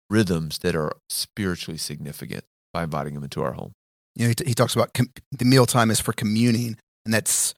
rhythms 0.08 0.58
that 0.58 0.74
are 0.74 0.92
spiritually 1.10 1.76
significant 1.76 2.44
by 2.72 2.84
inviting 2.84 3.14
them 3.14 3.22
into 3.22 3.42
our 3.42 3.52
home. 3.52 3.72
You 4.14 4.24
know, 4.24 4.28
he, 4.28 4.34
t- 4.34 4.44
he 4.46 4.54
talks 4.54 4.74
about 4.74 4.94
com- 4.94 5.12
the 5.30 5.44
mealtime 5.44 5.90
is 5.90 6.00
for 6.00 6.14
communing, 6.14 6.78
and 7.04 7.12
that's 7.12 7.54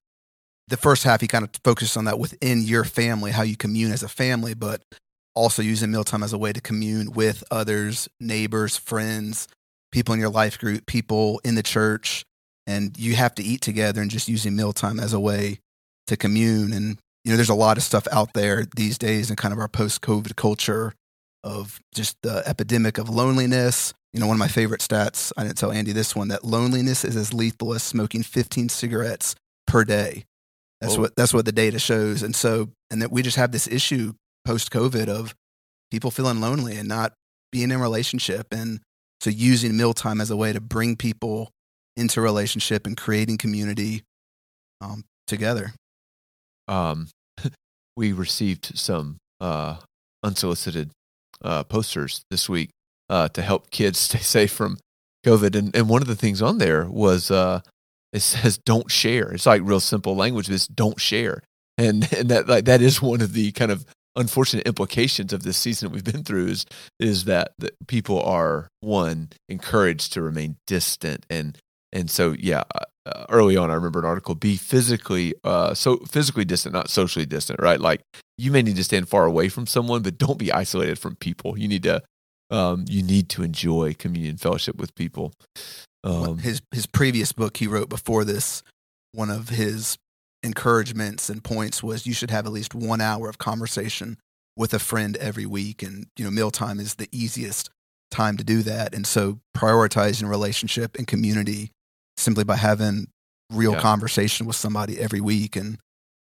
the 0.67 0.77
first 0.77 1.05
half. 1.05 1.21
He 1.21 1.29
kind 1.29 1.45
of 1.45 1.51
focuses 1.63 1.97
on 1.97 2.07
that 2.07 2.19
within 2.19 2.63
your 2.63 2.83
family, 2.83 3.31
how 3.31 3.43
you 3.43 3.57
commune 3.57 3.93
as 3.93 4.03
a 4.03 4.09
family, 4.09 4.55
but 4.55 4.83
also 5.37 5.63
using 5.63 5.93
mealtime 5.93 6.25
as 6.25 6.33
a 6.33 6.39
way 6.39 6.53
to 6.53 6.61
commune 6.61 7.13
with 7.13 7.45
others, 7.51 8.09
neighbors, 8.19 8.77
friends, 8.77 9.47
people 9.93 10.15
in 10.15 10.21
your 10.21 10.31
life 10.31 10.59
group, 10.59 10.87
people 10.87 11.41
in 11.45 11.55
the 11.55 11.63
church, 11.63 12.25
and 12.67 12.99
you 12.99 13.15
have 13.15 13.37
to 13.37 13.45
eat 13.45 13.61
together 13.61 14.03
and 14.03 14.11
just 14.11 14.29
using 14.29 14.57
mealtime 14.57 14.99
as 14.99 15.13
a 15.13 15.21
way 15.21 15.61
to 16.07 16.17
commune. 16.17 16.73
And, 16.73 16.99
you 17.25 17.33
know, 17.33 17.37
there's 17.37 17.49
a 17.49 17.55
lot 17.55 17.77
of 17.77 17.83
stuff 17.83 18.07
out 18.13 18.33
there 18.35 18.67
these 18.77 18.99
days 18.99 19.31
in 19.31 19.37
kind 19.37 19.53
of 19.53 19.59
our 19.59 19.69
post 19.69 20.03
COVID 20.03 20.37
culture 20.37 20.95
of 21.45 21.81
just 21.95 22.17
the 22.23 22.43
epidemic 22.47 22.99
of 22.99 23.09
loneliness. 23.09 23.93
You 24.13 24.21
know, 24.21 24.27
one 24.27 24.35
of 24.37 24.41
my 24.41 24.49
favorite 24.49 24.81
stats, 24.81 25.33
I 25.37 25.45
didn't 25.45 25.59
tell 25.59 25.73
Andy 25.73 25.93
this 25.93 26.17
one, 26.17 26.29
that 26.29 26.45
loneliness 26.45 27.05
is 27.05 27.17
as 27.17 27.33
lethal 27.35 27.75
as 27.75 27.83
smoking 27.83 28.23
15 28.23 28.69
cigarettes 28.69 29.35
per 29.67 29.85
day. 29.85 30.25
That's 30.81 30.93
Well- 30.95 31.03
what 31.03 31.17
that's 31.17 31.33
what 31.35 31.45
the 31.45 31.53
data 31.53 31.79
shows. 31.79 32.23
And 32.23 32.35
so 32.35 32.71
and 32.91 33.03
that 33.03 33.11
we 33.11 33.23
just 33.23 33.37
have 33.37 33.53
this 33.53 33.67
issue 33.67 34.15
post 34.45 34.71
COVID 34.71 35.09
of 35.09 35.35
people 35.91 36.11
feeling 36.11 36.41
lonely 36.41 36.77
and 36.77 36.89
not 36.89 37.13
being 37.53 37.71
in 37.71 37.81
relationship. 37.81 38.49
And 38.53 38.81
so 39.21 39.31
using 39.31 39.77
mealtime 39.77 40.21
as 40.21 40.31
a 40.31 40.37
way 40.37 40.53
to 40.53 40.61
bring 40.61 40.97
people 40.97 41.51
into 41.97 42.21
relationship 42.21 42.87
and 42.87 42.97
creating 42.97 43.39
community 43.39 44.03
um, 44.81 45.05
together. 45.27 45.73
Um, 46.69 47.09
we 47.97 48.13
received 48.13 48.79
some 48.79 49.19
uh, 49.41 49.77
unsolicited 50.23 50.91
uh, 51.43 51.65
posters 51.65 52.23
this 52.31 52.49
week 52.49 52.71
uh, 53.09 53.29
to 53.29 53.43
help 53.43 53.71
kids 53.71 53.99
stay 53.99 54.19
safe 54.19 54.53
from 54.53 54.79
COVID, 55.25 55.57
and 55.57 55.75
and 55.75 55.89
one 55.89 56.03
of 56.03 56.09
the 56.09 56.17
things 56.17 56.43
on 56.43 56.59
there 56.59 56.87
was 56.87 57.31
uh, 57.31 57.61
it 58.13 58.21
says 58.21 58.59
"don't 58.59 58.91
share." 58.91 59.33
It's 59.33 59.47
like 59.47 59.63
real 59.65 59.81
simple 59.81 60.17
language. 60.17 60.47
This 60.47 60.67
"don't 60.67 61.01
share," 61.01 61.43
and 61.79 62.11
and 62.17 62.29
that 62.29 62.49
like 62.49 62.65
that 62.67 62.83
is 62.83 63.03
one 63.03 63.21
of 63.21 63.33
the 63.33 63.53
kind 63.53 63.71
of 63.71 63.85
unfortunate 64.17 64.67
implications 64.67 65.33
of 65.33 65.43
this 65.43 65.59
season 65.59 65.89
that 65.89 65.95
we've 65.95 66.13
been 66.13 66.25
through 66.25 66.47
is 66.47 66.67
is 66.99 67.25
that, 67.27 67.53
that 67.59 67.75
people 67.87 68.21
are 68.23 68.69
one 68.81 69.29
encouraged 69.49 70.13
to 70.15 70.23
remain 70.23 70.57
distant 70.67 71.25
and 71.29 71.59
and 71.97 72.11
so 72.11 72.35
yeah 72.39 72.63
uh, 73.07 73.25
early 73.29 73.57
on 73.57 73.71
i 73.71 73.75
remember 73.75 73.99
an 73.99 74.05
article 74.05 74.35
be 74.35 74.57
physically 74.57 75.35
uh 75.45 75.75
so 75.75 75.97
physically 75.99 76.45
distant 76.45 76.73
not 76.73 76.91
socially 76.91 77.27
distant 77.27 77.57
right? 77.59 77.81
Like 77.81 78.03
you 78.39 78.51
may 78.51 78.63
need 78.63 78.77
to 78.77 78.85
stand 78.85 79.09
far 79.09 79.25
away 79.27 79.49
from 79.49 79.67
someone 79.67 80.03
but 80.03 80.19
don't 80.19 80.39
be 80.39 80.53
isolated 80.53 80.99
from 80.99 81.17
people. 81.17 81.59
You 81.59 81.69
need 81.69 81.83
to 81.85 82.03
um 82.51 82.85
you 82.89 83.03
need 83.03 83.29
to 83.31 83.43
enjoy 83.43 83.95
communion 83.95 84.37
fellowship 84.37 84.77
with 84.77 84.95
people. 84.95 85.33
Um 86.05 86.39
his 86.39 86.63
his 86.73 86.87
previous 86.87 87.33
book 87.33 87.57
he 87.57 87.67
wrote 87.67 87.89
before 87.89 88.25
this, 88.25 88.63
one 89.13 89.31
of 89.31 89.49
his 89.49 89.99
encouragements 90.43 91.29
and 91.29 91.43
points 91.43 91.83
was 91.83 92.07
you 92.07 92.15
should 92.15 92.31
have 92.31 92.47
at 92.47 92.53
least 92.53 92.75
one 92.75 93.01
hour 93.01 93.29
of 93.29 93.39
conversation 93.39 94.19
with 94.57 94.73
a 94.73 94.79
friend 94.79 95.17
every 95.17 95.47
week, 95.47 95.83
and 95.83 96.07
you 96.17 96.25
know 96.25 96.31
mealtime 96.31 96.79
is 96.79 96.95
the 96.95 97.09
easiest 97.11 97.71
time 98.11 98.37
to 98.37 98.45
do 98.45 98.63
that. 98.63 98.95
And 98.95 99.07
so 99.07 99.41
prioritizing 99.57 100.29
relationship 100.29 100.97
and 100.97 101.07
community 101.07 101.73
simply 102.17 102.45
by 102.45 102.57
having 102.57 103.09
real 103.51 103.73
Yeah. 103.73 103.81
conversation 103.81 104.47
with 104.47 104.57
somebody 104.57 104.99
every 104.99 105.21
week, 105.21 105.57
and 105.57 105.79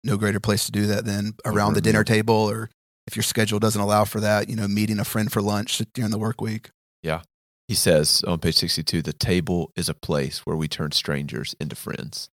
no 0.03 0.17
greater 0.17 0.39
place 0.39 0.65
to 0.65 0.71
do 0.71 0.85
that 0.87 1.05
than 1.05 1.33
around 1.45 1.71
Over 1.71 1.75
the 1.75 1.81
dinner 1.81 2.03
table 2.03 2.35
or 2.49 2.69
if 3.07 3.15
your 3.15 3.23
schedule 3.23 3.59
doesn't 3.59 3.81
allow 3.81 4.05
for 4.05 4.19
that, 4.21 4.49
you 4.49 4.55
know, 4.55 4.67
meeting 4.67 4.99
a 4.99 5.03
friend 5.05 5.31
for 5.31 5.41
lunch 5.41 5.81
during 5.93 6.11
the 6.11 6.17
work 6.19 6.39
week. 6.41 6.69
Yeah. 7.03 7.21
He 7.67 7.75
says 7.75 8.23
on 8.25 8.39
page 8.39 8.55
62 8.55 9.01
the 9.01 9.13
table 9.13 9.71
is 9.75 9.89
a 9.89 9.93
place 9.93 10.45
where 10.45 10.55
we 10.55 10.67
turn 10.67 10.91
strangers 10.91 11.55
into 11.59 11.75
friends 11.75 12.29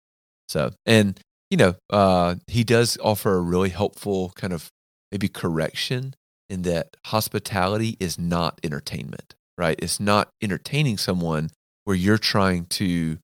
so 0.49 0.71
and 0.85 1.17
you 1.49 1.55
know 1.55 1.75
uh 1.89 2.35
he 2.47 2.65
does 2.65 2.97
offer 3.01 3.35
a 3.35 3.41
really 3.41 3.69
helpful 3.69 4.33
kind 4.35 4.51
of 4.51 4.69
maybe 5.09 5.29
correction 5.29 6.15
in 6.49 6.63
that 6.63 6.97
hospitality 7.05 7.95
is 8.01 8.19
not 8.19 8.59
entertainment 8.61 9.33
right 9.57 9.79
it's 9.81 10.01
not 10.01 10.27
entertaining 10.41 10.97
someone 10.97 11.49
where 11.85 11.95
you're 11.95 12.17
trying 12.17 12.65
to 12.65 13.17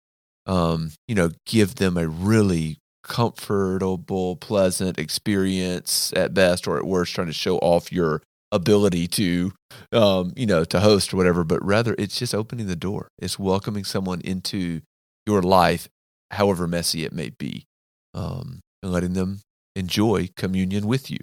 um 0.48 0.92
you 1.08 1.16
know 1.16 1.30
give 1.46 1.76
them 1.76 1.98
a 1.98 2.08
really 2.08 2.78
comfortable 3.04 4.36
pleasant 4.36 5.00
experience 5.00 6.12
at 6.16 6.34
best 6.34 6.68
or 6.68 6.78
at 6.78 6.86
worst 6.86 7.14
trying 7.14 7.28
to 7.28 7.34
show 7.34 7.58
off 7.60 7.92
your 7.92 8.22
ability 8.52 9.08
to 9.08 9.52
um, 9.92 10.34
you 10.36 10.46
know, 10.46 10.64
to 10.66 10.80
host 10.80 11.14
or 11.14 11.18
whatever, 11.18 11.44
but 11.44 11.64
rather 11.64 11.96
it's 11.98 12.20
just 12.20 12.36
opening 12.36 12.68
the 12.68 12.76
door. 12.76 13.08
It's 13.20 13.40
welcoming 13.40 13.84
someone 13.84 14.22
into 14.22 14.82
your 15.26 15.42
life, 15.42 15.88
however 16.32 16.68
messy 16.68 17.04
it 17.04 17.14
may 17.14 17.30
be, 17.30 17.66
um, 18.14 18.60
and 18.82 18.92
letting 18.92 19.14
them 19.14 19.42
enjoy 19.76 20.30
communion 20.36 20.88
with 20.88 21.12
you. 21.12 21.20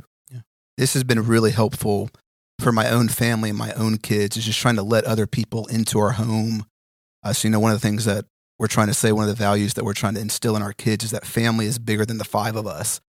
this 0.77 0.95
has 0.95 1.05
been 1.05 1.25
really 1.25 1.53
helpful 1.53 2.11
for 2.59 2.73
my 2.73 2.89
own 2.89 3.09
family 3.09 3.51
and 3.51 3.59
my 3.59 3.73
own 3.73 3.97
kids 3.97 4.37
is 4.37 4.45
just 4.45 4.61
trying 4.61 4.77
to 4.77 4.83
let 4.83 5.05
other 5.05 5.27
people 5.27 5.67
into 5.67 5.99
our 5.99 6.13
home. 6.13 6.67
Uh, 7.23 7.33
so, 7.33 7.49
you 7.49 7.53
know, 7.53 7.61
one 7.61 7.73
of 7.73 7.81
the 7.81 7.87
things 7.87 8.05
that 8.05 8.27
we're 8.59 8.69
trying 8.69 8.87
to 8.89 8.95
say, 8.95 9.13
one 9.13 9.29
of 9.29 9.37
the 9.37 9.43
values 9.43 9.75
that 9.75 9.85
we're 9.85 9.95
trying 9.95 10.15
to 10.15 10.21
instill 10.21 10.57
in 10.57 10.63
our 10.63 10.73
kids 10.73 11.05
is 11.05 11.11
that 11.11 11.27
family 11.27 11.67
is 11.67 11.79
bigger 11.79 12.05
than 12.05 12.19
the 12.19 12.25
five 12.25 12.57
of 12.57 12.67
us. 12.67 13.01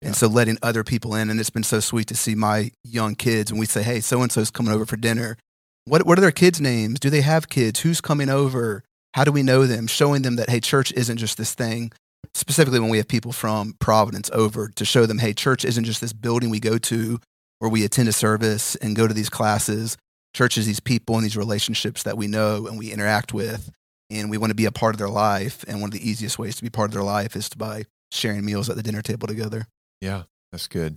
Yeah. 0.00 0.08
And 0.08 0.16
so 0.16 0.26
letting 0.26 0.58
other 0.62 0.84
people 0.84 1.14
in, 1.14 1.30
and 1.30 1.38
it's 1.40 1.50
been 1.50 1.62
so 1.62 1.80
sweet 1.80 2.08
to 2.08 2.16
see 2.16 2.34
my 2.34 2.70
young 2.84 3.14
kids 3.14 3.52
when 3.52 3.58
we 3.58 3.66
say, 3.66 3.82
hey, 3.82 4.00
so 4.00 4.22
and 4.22 4.30
so's 4.30 4.50
coming 4.50 4.72
over 4.72 4.86
for 4.86 4.96
dinner. 4.96 5.36
What, 5.84 6.06
what 6.06 6.18
are 6.18 6.22
their 6.22 6.30
kids' 6.30 6.60
names? 6.60 7.00
Do 7.00 7.10
they 7.10 7.22
have 7.22 7.48
kids? 7.48 7.80
Who's 7.80 8.00
coming 8.00 8.28
over? 8.28 8.84
How 9.14 9.24
do 9.24 9.32
we 9.32 9.42
know 9.42 9.66
them? 9.66 9.86
Showing 9.86 10.22
them 10.22 10.36
that, 10.36 10.48
hey, 10.48 10.60
church 10.60 10.92
isn't 10.92 11.18
just 11.18 11.36
this 11.36 11.54
thing 11.54 11.92
specifically 12.34 12.80
when 12.80 12.88
we 12.88 12.98
have 12.98 13.08
people 13.08 13.32
from 13.32 13.74
Providence 13.78 14.30
over 14.32 14.68
to 14.68 14.84
show 14.84 15.06
them, 15.06 15.18
hey, 15.18 15.32
church 15.32 15.64
isn't 15.64 15.84
just 15.84 16.00
this 16.00 16.12
building 16.12 16.50
we 16.50 16.60
go 16.60 16.78
to 16.78 17.20
where 17.58 17.70
we 17.70 17.84
attend 17.84 18.08
a 18.08 18.12
service 18.12 18.74
and 18.76 18.96
go 18.96 19.06
to 19.06 19.14
these 19.14 19.28
classes. 19.28 19.96
Church 20.34 20.56
is 20.56 20.66
these 20.66 20.80
people 20.80 21.16
and 21.16 21.24
these 21.24 21.36
relationships 21.36 22.04
that 22.04 22.16
we 22.16 22.26
know 22.26 22.66
and 22.66 22.78
we 22.78 22.92
interact 22.92 23.34
with, 23.34 23.70
and 24.12 24.30
we 24.30 24.38
want 24.38 24.50
to 24.50 24.54
be 24.54 24.64
a 24.64 24.72
part 24.72 24.94
of 24.94 24.98
their 24.98 25.08
life. 25.08 25.64
And 25.66 25.80
one 25.80 25.88
of 25.88 25.94
the 25.94 26.08
easiest 26.08 26.38
ways 26.38 26.56
to 26.56 26.62
be 26.62 26.70
part 26.70 26.90
of 26.90 26.94
their 26.94 27.02
life 27.02 27.34
is 27.34 27.48
to 27.50 27.58
by 27.58 27.84
sharing 28.10 28.44
meals 28.44 28.68
at 28.68 28.76
the 28.76 28.82
dinner 28.82 29.02
table 29.02 29.26
together. 29.26 29.66
Yeah, 30.00 30.24
that's 30.50 30.68
good. 30.68 30.96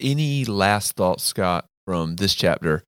Any 0.00 0.44
last 0.44 0.96
thoughts, 0.96 1.24
Scott, 1.24 1.66
from 1.86 2.16
this 2.16 2.34
chapter 2.34 2.84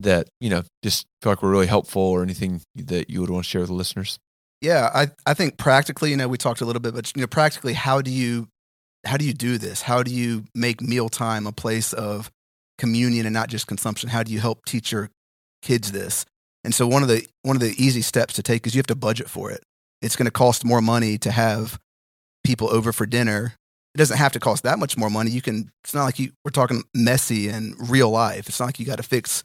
that, 0.00 0.28
you 0.40 0.50
know, 0.50 0.62
just 0.82 1.06
feel 1.22 1.32
like 1.32 1.42
were 1.42 1.50
really 1.50 1.66
helpful 1.66 2.02
or 2.02 2.22
anything 2.22 2.62
that 2.74 3.08
you 3.08 3.20
would 3.20 3.30
want 3.30 3.44
to 3.44 3.50
share 3.50 3.60
with 3.60 3.68
the 3.68 3.74
listeners? 3.74 4.18
Yeah, 4.60 4.90
I, 4.94 5.08
I 5.26 5.34
think 5.34 5.58
practically, 5.58 6.10
you 6.10 6.16
know, 6.16 6.28
we 6.28 6.38
talked 6.38 6.60
a 6.60 6.64
little 6.64 6.80
bit, 6.80 6.94
but 6.94 7.12
you 7.14 7.20
know, 7.20 7.26
practically, 7.26 7.74
how 7.74 8.00
do 8.00 8.10
you 8.10 8.48
how 9.04 9.16
do 9.18 9.24
you 9.24 9.34
do 9.34 9.58
this? 9.58 9.82
How 9.82 10.02
do 10.02 10.10
you 10.10 10.44
make 10.54 10.80
mealtime 10.80 11.46
a 11.46 11.52
place 11.52 11.92
of 11.92 12.30
communion 12.78 13.26
and 13.26 13.34
not 13.34 13.48
just 13.48 13.66
consumption? 13.66 14.08
How 14.08 14.22
do 14.22 14.32
you 14.32 14.40
help 14.40 14.64
teach 14.64 14.92
your 14.92 15.10
kids 15.62 15.92
this? 15.92 16.24
And 16.64 16.74
so 16.74 16.86
one 16.86 17.02
of 17.02 17.08
the 17.08 17.26
one 17.42 17.56
of 17.56 17.60
the 17.60 17.74
easy 17.82 18.02
steps 18.02 18.34
to 18.34 18.42
take 18.42 18.66
is 18.66 18.74
you 18.74 18.78
have 18.78 18.86
to 18.86 18.94
budget 18.94 19.28
for 19.28 19.50
it. 19.50 19.62
It's 20.02 20.16
going 20.16 20.26
to 20.26 20.32
cost 20.32 20.64
more 20.64 20.80
money 20.80 21.18
to 21.18 21.30
have 21.30 21.78
people 22.42 22.68
over 22.70 22.92
for 22.92 23.06
dinner. 23.06 23.54
It 23.94 23.98
doesn't 23.98 24.18
have 24.18 24.32
to 24.32 24.40
cost 24.40 24.64
that 24.64 24.78
much 24.78 24.96
more 24.96 25.10
money. 25.10 25.30
You 25.30 25.42
can. 25.42 25.70
It's 25.84 25.94
not 25.94 26.04
like 26.04 26.18
you. 26.18 26.32
We're 26.44 26.50
talking 26.50 26.82
messy 26.94 27.48
and 27.48 27.74
real 27.90 28.10
life. 28.10 28.48
It's 28.48 28.58
not 28.58 28.66
like 28.66 28.80
you 28.80 28.86
got 28.86 28.96
to 28.96 29.02
fix 29.02 29.44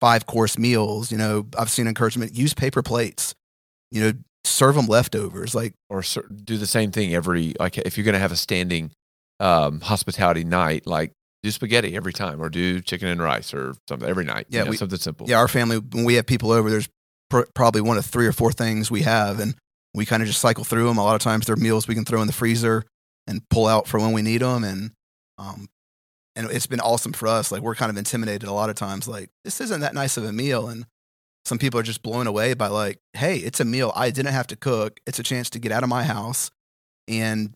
five 0.00 0.26
course 0.26 0.58
meals. 0.58 1.10
You 1.10 1.18
know, 1.18 1.46
I've 1.58 1.70
seen 1.70 1.86
encouragement 1.86 2.34
use 2.34 2.52
paper 2.52 2.82
plates. 2.82 3.34
You 3.90 4.02
know, 4.02 4.12
serve 4.44 4.74
them 4.74 4.86
leftovers. 4.86 5.54
Like 5.54 5.74
Or 5.88 6.02
cer- 6.02 6.28
do 6.28 6.56
the 6.56 6.66
same 6.66 6.90
thing 6.90 7.14
every, 7.14 7.54
like 7.58 7.78
if 7.78 7.96
you're 7.96 8.04
going 8.04 8.14
to 8.14 8.20
have 8.20 8.32
a 8.32 8.36
standing 8.36 8.90
um, 9.40 9.80
hospitality 9.80 10.44
night, 10.44 10.86
like 10.86 11.12
do 11.46 11.50
spaghetti 11.52 11.96
every 11.96 12.12
time 12.12 12.42
or 12.42 12.48
do 12.48 12.80
chicken 12.80 13.08
and 13.08 13.22
rice 13.22 13.54
or 13.54 13.74
something 13.88 14.08
every 14.08 14.24
night. 14.24 14.46
you 14.50 14.58
Yeah, 14.58 14.64
know, 14.64 14.70
we- 14.70 14.76
something 14.76 14.98
simple. 14.98 15.28
yeah, 15.28 15.38
our 15.38 15.48
family 15.48 15.78
when 15.78 16.04
we 16.04 16.14
have 16.14 16.26
people 16.26 16.50
over, 16.50 16.68
there's 16.70 16.88
pr- 17.30 17.42
probably 17.54 17.80
one 17.80 17.96
of 17.98 18.04
three 18.06 18.26
or 18.26 18.32
four 18.32 18.52
things 18.52 18.90
we 18.90 19.02
have, 19.02 19.40
and 19.40 19.54
we 19.94 20.04
kind 20.06 20.22
of 20.22 20.26
just 20.28 20.40
cycle 20.40 20.64
through 20.64 20.86
them. 20.86 20.98
A 20.98 21.04
lot 21.04 21.14
of 21.14 21.22
times 21.22 21.46
they're 21.46 21.56
meals 21.56 21.88
we 21.88 21.94
can 21.94 22.04
throw 22.04 22.20
in 22.20 22.26
the 22.26 22.32
freezer 22.32 22.84
and 23.26 23.40
pull 23.48 23.66
out 23.66 23.86
for 23.88 23.98
when 23.98 24.12
we 24.12 24.22
need 24.22 24.42
them, 24.42 24.62
and 24.64 24.90
um, 25.38 25.68
and 26.34 26.50
it's 26.50 26.66
been 26.66 26.80
awesome 26.80 27.12
for 27.12 27.26
us. 27.28 27.50
Like 27.50 27.62
we're 27.62 27.74
kind 27.74 27.90
of 27.90 27.96
intimidated 27.96 28.48
a 28.48 28.52
lot 28.52 28.68
of 28.70 28.76
times. 28.76 29.08
Like 29.08 29.30
this 29.44 29.60
isn't 29.60 29.80
that 29.80 29.94
nice 29.94 30.16
of 30.16 30.24
a 30.24 30.32
meal, 30.32 30.68
and 30.68 30.84
some 31.44 31.58
people 31.58 31.78
are 31.80 31.82
just 31.84 32.02
blown 32.02 32.26
away 32.26 32.54
by 32.54 32.66
like, 32.68 32.98
hey, 33.14 33.36
it's 33.38 33.60
a 33.60 33.64
meal 33.64 33.92
I 33.96 34.10
didn't 34.10 34.32
have 34.32 34.46
to 34.48 34.56
cook. 34.56 34.98
It's 35.06 35.18
a 35.18 35.22
chance 35.22 35.48
to 35.50 35.58
get 35.58 35.72
out 35.72 35.82
of 35.82 35.88
my 35.88 36.02
house, 36.04 36.50
and 37.08 37.54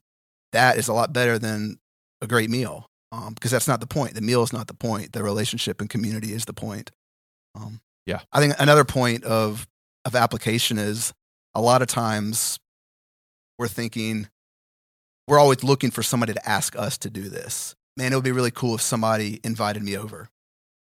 that 0.52 0.78
is 0.78 0.88
a 0.88 0.92
lot 0.92 1.12
better 1.12 1.38
than 1.38 1.78
a 2.22 2.26
great 2.26 2.50
meal. 2.50 2.86
Um, 3.12 3.34
because 3.34 3.50
that's 3.50 3.66
not 3.66 3.80
the 3.80 3.86
point. 3.86 4.14
The 4.14 4.20
meal 4.20 4.42
is 4.42 4.52
not 4.52 4.68
the 4.68 4.74
point. 4.74 5.12
The 5.12 5.22
relationship 5.22 5.80
and 5.80 5.90
community 5.90 6.32
is 6.32 6.44
the 6.44 6.52
point. 6.52 6.92
Um, 7.54 7.80
Yeah. 8.06 8.20
I 8.32 8.40
think 8.40 8.54
another 8.58 8.84
point 8.84 9.24
of 9.24 9.66
of 10.04 10.14
application 10.14 10.78
is 10.78 11.12
a 11.54 11.60
lot 11.60 11.82
of 11.82 11.88
times 11.88 12.58
we're 13.58 13.68
thinking 13.68 14.28
we're 15.28 15.38
always 15.38 15.62
looking 15.62 15.90
for 15.90 16.02
somebody 16.02 16.32
to 16.32 16.48
ask 16.48 16.76
us 16.76 16.96
to 16.98 17.10
do 17.10 17.28
this. 17.28 17.74
Man, 17.96 18.12
it 18.12 18.16
would 18.16 18.24
be 18.24 18.32
really 18.32 18.50
cool 18.50 18.74
if 18.76 18.80
somebody 18.80 19.40
invited 19.44 19.82
me 19.82 19.96
over, 19.96 20.28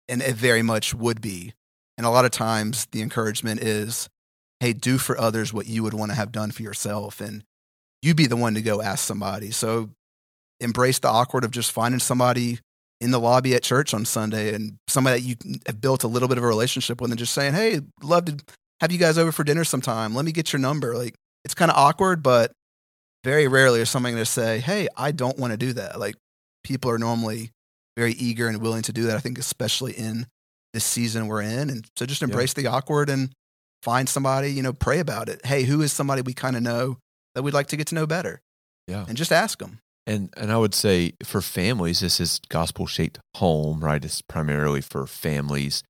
and 0.07 0.21
it 0.21 0.35
very 0.35 0.61
much 0.61 0.93
would 0.93 1.21
be. 1.21 1.53
And 1.97 2.05
a 2.05 2.09
lot 2.11 2.25
of 2.25 2.31
times 2.31 2.85
the 2.91 3.01
encouragement 3.01 3.61
is, 3.61 4.07
hey, 4.59 4.73
do 4.73 4.97
for 4.97 5.17
others 5.17 5.51
what 5.51 5.65
you 5.65 5.81
would 5.83 5.93
want 5.93 6.11
to 6.11 6.15
have 6.15 6.31
done 6.31 6.51
for 6.51 6.61
yourself, 6.61 7.19
and 7.19 7.43
you 8.01 8.13
be 8.13 8.27
the 8.27 8.37
one 8.37 8.53
to 8.53 8.61
go 8.61 8.81
ask 8.81 9.03
somebody. 9.03 9.51
So 9.51 9.89
embrace 10.59 10.99
the 10.99 11.07
awkward 11.07 11.43
of 11.43 11.51
just 11.51 11.71
finding 11.71 11.99
somebody 11.99 12.59
in 12.99 13.11
the 13.11 13.19
lobby 13.19 13.53
at 13.53 13.63
church 13.63 13.93
on 13.93 14.05
Sunday 14.05 14.53
and 14.53 14.77
somebody 14.87 15.21
that 15.21 15.27
you 15.27 15.59
have 15.67 15.79
built 15.79 16.03
a 16.03 16.07
little 16.07 16.27
bit 16.27 16.37
of 16.37 16.43
a 16.43 16.47
relationship 16.47 16.99
with 16.99 17.11
and 17.11 17.19
just 17.19 17.33
saying, 17.33 17.53
Hey, 17.53 17.81
love 18.01 18.25
to 18.25 18.37
have 18.81 18.91
you 18.91 18.97
guys 18.97 19.17
over 19.17 19.31
for 19.31 19.43
dinner 19.43 19.63
sometime. 19.63 20.15
Let 20.15 20.25
me 20.25 20.31
get 20.31 20.51
your 20.51 20.59
number. 20.59 20.95
Like 20.95 21.15
it's 21.45 21.53
kind 21.53 21.69
of 21.69 21.77
awkward, 21.77 22.23
but 22.23 22.51
very 23.23 23.47
rarely 23.47 23.81
is 23.81 23.89
somebody 23.89 24.13
going 24.13 24.25
to 24.25 24.31
say, 24.31 24.59
Hey, 24.59 24.87
I 24.97 25.11
don't 25.11 25.37
want 25.37 25.51
to 25.51 25.57
do 25.57 25.73
that. 25.73 25.99
Like 25.99 26.15
people 26.63 26.89
are 26.89 26.97
normally 26.97 27.51
very 27.95 28.13
eager 28.13 28.47
and 28.47 28.61
willing 28.61 28.83
to 28.83 28.93
do 28.93 29.03
that. 29.03 29.15
I 29.15 29.19
think, 29.19 29.37
especially 29.37 29.93
in 29.93 30.25
this 30.73 30.85
season 30.85 31.27
we're 31.27 31.41
in. 31.41 31.69
And 31.69 31.85
so 31.95 32.05
just 32.05 32.21
embrace 32.21 32.53
the 32.53 32.67
awkward 32.67 33.09
and 33.09 33.31
find 33.83 34.09
somebody, 34.09 34.51
you 34.51 34.61
know, 34.61 34.73
pray 34.73 34.99
about 34.99 35.29
it. 35.29 35.45
Hey, 35.45 35.63
who 35.63 35.81
is 35.81 35.93
somebody 35.93 36.21
we 36.21 36.33
kind 36.33 36.55
of 36.55 36.63
know 36.63 36.97
that 37.35 37.43
we'd 37.43 37.53
like 37.53 37.67
to 37.67 37.77
get 37.77 37.87
to 37.87 37.95
know 37.95 38.07
better? 38.07 38.41
Yeah. 38.87 39.05
And 39.07 39.17
just 39.17 39.31
ask 39.31 39.59
them. 39.59 39.79
And 40.07 40.33
and 40.37 40.51
I 40.51 40.57
would 40.57 40.73
say 40.73 41.13
for 41.23 41.41
families, 41.41 41.99
this 41.99 42.19
is 42.19 42.39
gospel 42.49 42.87
shaped 42.87 43.19
home, 43.35 43.83
right? 43.83 44.03
It's 44.03 44.21
primarily 44.21 44.81
for 44.81 45.05
families. 45.05 45.83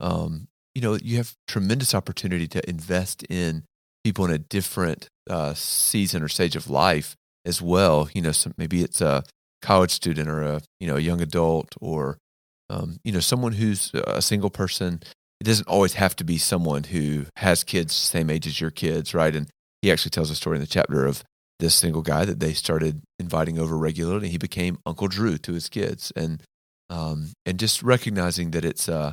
Um, 0.00 0.46
you 0.74 0.80
know, 0.80 0.96
you 1.02 1.16
have 1.18 1.34
tremendous 1.46 1.94
opportunity 1.94 2.46
to 2.48 2.68
invest 2.68 3.24
in 3.24 3.64
people 4.04 4.24
in 4.24 4.30
a 4.30 4.38
different 4.38 5.08
uh, 5.28 5.54
season 5.54 6.22
or 6.22 6.28
stage 6.28 6.56
of 6.56 6.70
life 6.70 7.16
as 7.44 7.60
well. 7.60 8.08
You 8.14 8.22
know, 8.22 8.32
some, 8.32 8.54
maybe 8.56 8.82
it's 8.82 9.00
a 9.00 9.24
college 9.60 9.90
student 9.90 10.28
or 10.28 10.42
a 10.42 10.60
you 10.78 10.86
know 10.86 10.96
a 10.96 11.00
young 11.00 11.20
adult 11.20 11.74
or 11.80 12.18
um, 12.70 12.98
you 13.04 13.12
know 13.12 13.20
someone 13.20 13.52
who's 13.52 13.90
a 14.06 14.22
single 14.22 14.50
person. 14.50 15.02
It 15.40 15.44
doesn't 15.44 15.68
always 15.68 15.94
have 15.94 16.14
to 16.16 16.24
be 16.24 16.38
someone 16.38 16.84
who 16.84 17.26
has 17.36 17.64
kids 17.64 17.92
same 17.92 18.30
age 18.30 18.46
as 18.46 18.60
your 18.60 18.70
kids, 18.70 19.14
right? 19.14 19.34
And 19.34 19.48
he 19.82 19.90
actually 19.90 20.10
tells 20.10 20.30
a 20.30 20.36
story 20.36 20.56
in 20.56 20.60
the 20.60 20.66
chapter 20.66 21.04
of 21.04 21.24
this 21.58 21.74
single 21.74 22.02
guy 22.02 22.24
that 22.24 22.40
they 22.40 22.52
started 22.52 23.02
inviting 23.18 23.58
over 23.58 23.76
regularly. 23.76 24.28
He 24.28 24.38
became 24.38 24.78
Uncle 24.84 25.08
Drew 25.08 25.38
to 25.38 25.52
his 25.52 25.68
kids, 25.68 26.12
and 26.16 26.42
um, 26.90 27.32
and 27.46 27.58
just 27.58 27.82
recognizing 27.82 28.50
that 28.52 28.64
it's 28.64 28.88
uh, 28.88 29.12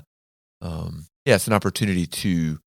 um, 0.62 1.06
yeah, 1.26 1.36
it's 1.36 1.48
an 1.48 1.54
opportunity 1.54 2.06
to 2.06 2.60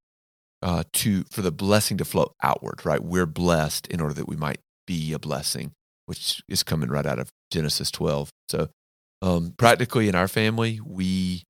uh, 0.63 0.85
to 0.95 1.25
for 1.31 1.43
the 1.43 1.53
blessing 1.53 1.99
to 1.99 2.05
flow 2.05 2.33
outward, 2.43 2.85
right? 2.85 3.03
We're 3.03 3.27
blessed 3.27 3.87
in 3.89 4.01
order 4.01 4.15
that 4.15 4.29
we 4.29 4.37
might 4.37 4.61
be 4.87 5.13
a 5.13 5.19
blessing, 5.19 5.73
which 6.07 6.43
is 6.49 6.63
coming 6.63 6.89
right 6.89 7.07
out 7.07 7.19
of 7.19 7.31
Genesis 7.51 7.91
12. 7.91 8.31
So, 8.49 8.69
um, 9.23 9.55
practically 9.59 10.09
in 10.09 10.15
our 10.15 10.29
family, 10.29 10.81
we 10.85 11.45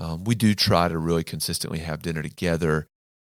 um, 0.00 0.24
we 0.24 0.34
do 0.34 0.54
try 0.54 0.88
to 0.88 0.98
really 0.98 1.24
consistently 1.24 1.78
have 1.80 2.02
dinner 2.02 2.22
together. 2.22 2.86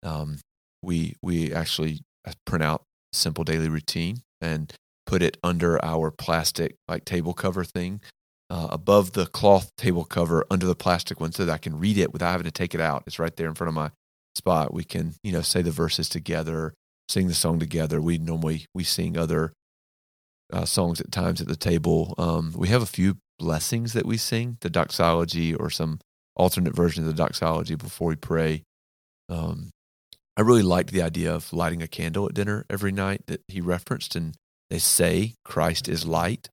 Um, 0.03 0.39
we 0.83 1.17
we 1.23 1.53
actually 1.53 2.01
print 2.45 2.63
out 2.63 2.83
simple 3.13 3.45
daily 3.45 3.69
routine 3.69 4.23
and 4.43 4.75
put 5.07 5.23
it 5.23 5.39
under 5.43 5.83
our 5.85 6.11
plastic 6.11 6.77
like 6.89 7.05
table 7.05 7.33
cover 7.33 7.65
thing 7.65 8.01
uh, 8.51 8.69
above 8.71 9.13
the 9.13 9.27
cloth 9.27 9.75
table 9.77 10.05
cover 10.05 10.45
under 10.51 10.67
the 10.67 10.75
plastic 10.75 11.19
one 11.19 11.33
so 11.33 11.47
that 11.47 11.53
I 11.53 11.59
can 11.59 11.79
read 11.79 11.97
it 11.97 12.13
without 12.13 12.33
having 12.33 12.45
to 12.45 12.51
take 12.51 12.75
it 12.75 12.81
out. 12.81 13.05
It's 13.07 13.19
right 13.19 13.35
there 13.35 13.49
in 13.49 13.55
front 13.55 13.69
of 13.69 13.75
my 13.75 13.91
spot. 14.35 14.75
We 14.75 14.85
can, 14.85 15.15
you 15.23 15.33
know, 15.33 15.41
say 15.41 15.63
the 15.63 15.71
verses 15.71 16.09
together, 16.09 16.75
sing 17.09 17.29
the 17.29 17.35
song 17.35 17.59
together. 17.59 18.01
We 18.01 18.19
normally 18.19 18.67
we 18.75 18.85
sing 18.85 19.17
other 19.17 19.55
uh, 20.53 20.67
songs 20.67 21.01
at 21.01 21.11
times 21.11 21.41
at 21.41 21.49
the 21.49 21.57
table. 21.57 22.15
Um, 22.19 22.53
we 22.55 22.69
have 22.69 22.83
a 22.83 22.87
few 22.87 23.17
blessings 23.39 23.95
that 23.95 24.05
we 24.05 24.19
sing, 24.19 24.59
the 24.61 24.69
doxology 24.69 25.55
or 25.55 25.71
some 25.71 25.99
alternate 26.37 26.77
version 26.77 27.05
of 27.05 27.09
the 27.09 27.23
doxology 27.23 27.75
before 27.75 28.09
we 28.09 28.17
pray. 28.17 28.65
Um, 29.31 29.71
I 30.37 30.41
really 30.41 30.63
liked 30.63 30.93
the 30.93 31.03
idea 31.03 31.35
of 31.35 31.53
lighting 31.53 31.83
a 31.83 31.89
candle 31.89 32.27
at 32.27 32.35
dinner 32.35 32.65
every 32.71 32.93
night 32.93 33.23
that 33.27 33.43
he 33.49 33.61
referenced, 33.61 34.17
and 34.17 34.35
they 34.71 34.79
say 34.79 35.35
Christ 35.45 35.89
is 35.89 36.07
light 36.07 36.49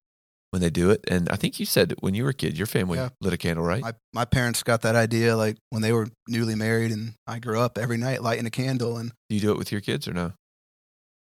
when 0.52 0.62
they 0.62 0.70
do 0.70 0.89
it. 0.89 1.06
And 1.08 1.30
I 1.30 1.36
think 1.38 1.60
you 1.60 1.65
said 1.65 1.94
when 2.00 2.13
you 2.13 2.24
were 2.24 2.32
a 2.32 2.34
kid, 2.34 2.58
your 2.58 2.68
family 2.68 2.98
Yeah. 2.98 3.10
lit 3.22 3.34
a 3.34 3.38
candle, 3.38 3.63
right? 3.63 3.82
My 3.82 3.94
my 4.13 4.26
parents 4.26 4.63
got 4.63 4.82
that 4.82 4.96
idea 4.96 5.38
like 5.38 5.58
when 5.70 5.82
they 5.82 5.94
were 5.94 6.08
newly 6.28 6.56
married, 6.56 6.92
and 6.92 7.13
I 7.28 7.39
grew 7.39 7.60
up 7.60 7.78
every 7.78 7.98
night 7.98 8.22
lighting 8.22 8.46
a 8.46 8.50
candle, 8.52 8.98
and 8.98 9.12
do 9.30 9.36
you 9.36 9.42
do 9.42 9.52
it 9.52 9.58
with 9.58 9.72
your 9.72 9.82
kids 9.82 10.08
or 10.08 10.13
no? 10.13 10.34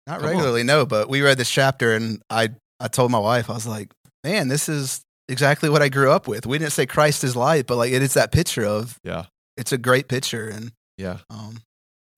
not 0.08 0.20
Come 0.20 0.30
on. 0.30 0.32
regularly, 0.36 0.63
no. 0.63 0.86
But 0.86 1.10
we 1.10 1.22
read 1.22 1.38
this 1.38 1.52
chapter, 1.52 1.93
and 1.93 2.22
I 2.30 2.50
I 2.80 2.88
told 2.88 3.12
my 3.12 3.20
wife, 3.20 3.50
I 3.50 3.54
was 3.54 3.67
like, 3.67 3.91
man, 4.24 4.48
this 4.48 4.70
is 4.70 5.02
exactly 5.30 5.70
what 5.70 5.82
I 5.82 5.89
grew 5.89 6.12
up 6.12 6.28
with. 6.28 6.46
We 6.48 6.58
didn't 6.58 6.72
say 6.72 6.86
Christ 6.86 7.24
is 7.24 7.36
light, 7.36 7.67
but 7.67 7.76
like 7.76 7.91
it 7.91 8.02
is 8.02 8.13
that 8.13 8.32
picture 8.32 8.63
of 8.65 8.98
Yeah. 9.04 9.26
it's 9.58 9.72
a 9.74 9.78
great 9.78 10.08
picture, 10.08 10.48
and 10.48 10.72
Yeah. 10.98 11.20
um, 11.30 11.62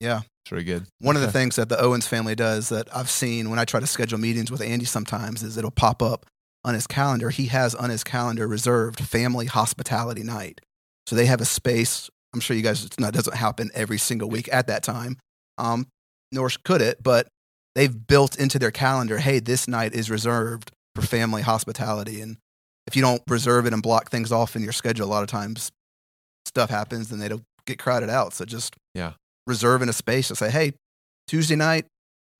yeah. 0.00 0.20
It's 0.44 0.50
very 0.50 0.64
good. 0.64 0.86
One 1.00 1.16
of 1.16 1.22
the 1.22 1.30
things 1.30 1.56
that 1.56 1.68
the 1.68 1.80
Owens 1.80 2.06
family 2.06 2.34
does 2.34 2.70
that 2.70 2.94
I've 2.96 3.10
seen 3.10 3.50
when 3.50 3.58
I 3.58 3.64
try 3.64 3.78
to 3.80 3.86
schedule 3.86 4.18
meetings 4.18 4.50
with 4.50 4.62
Andy 4.62 4.86
sometimes 4.86 5.42
is 5.42 5.56
it'll 5.56 5.70
pop 5.70 6.02
up 6.02 6.26
on 6.64 6.74
his 6.74 6.86
calendar. 6.86 7.30
He 7.30 7.46
has 7.46 7.74
on 7.74 7.90
his 7.90 8.02
calendar 8.02 8.48
reserved 8.48 9.00
family 9.00 9.46
hospitality 9.46 10.22
night. 10.22 10.60
So 11.06 11.14
they 11.14 11.26
have 11.26 11.40
a 11.40 11.44
space. 11.44 12.08
I'm 12.34 12.40
sure 12.40 12.56
you 12.56 12.62
guys, 12.62 12.84
it's 12.84 12.98
not, 12.98 13.12
doesn't 13.12 13.36
happen 13.36 13.70
every 13.74 13.98
single 13.98 14.28
week 14.28 14.48
at 14.52 14.66
that 14.68 14.82
time, 14.82 15.18
um, 15.58 15.86
nor 16.32 16.50
could 16.64 16.80
it, 16.80 17.02
but 17.02 17.28
they've 17.74 18.06
built 18.06 18.36
into 18.38 18.58
their 18.58 18.70
calendar, 18.70 19.18
hey, 19.18 19.40
this 19.40 19.68
night 19.68 19.92
is 19.92 20.10
reserved 20.10 20.70
for 20.94 21.02
family 21.02 21.42
hospitality. 21.42 22.20
And 22.20 22.36
if 22.86 22.96
you 22.96 23.02
don't 23.02 23.22
reserve 23.28 23.66
it 23.66 23.72
and 23.72 23.82
block 23.82 24.10
things 24.10 24.32
off 24.32 24.56
in 24.56 24.62
your 24.62 24.72
schedule, 24.72 25.06
a 25.06 25.10
lot 25.10 25.22
of 25.22 25.28
times 25.28 25.70
stuff 26.46 26.70
happens 26.70 27.12
and 27.12 27.20
they 27.20 27.28
don't 27.28 27.44
get 27.66 27.78
crowded 27.78 28.10
out. 28.10 28.32
So 28.32 28.44
just 28.44 28.74
Yeah. 28.94 29.12
Reserving 29.50 29.88
a 29.88 29.92
space 29.92 30.28
to 30.28 30.36
say, 30.36 30.50
hey, 30.50 30.72
Tuesday 31.26 31.56
night, 31.56 31.84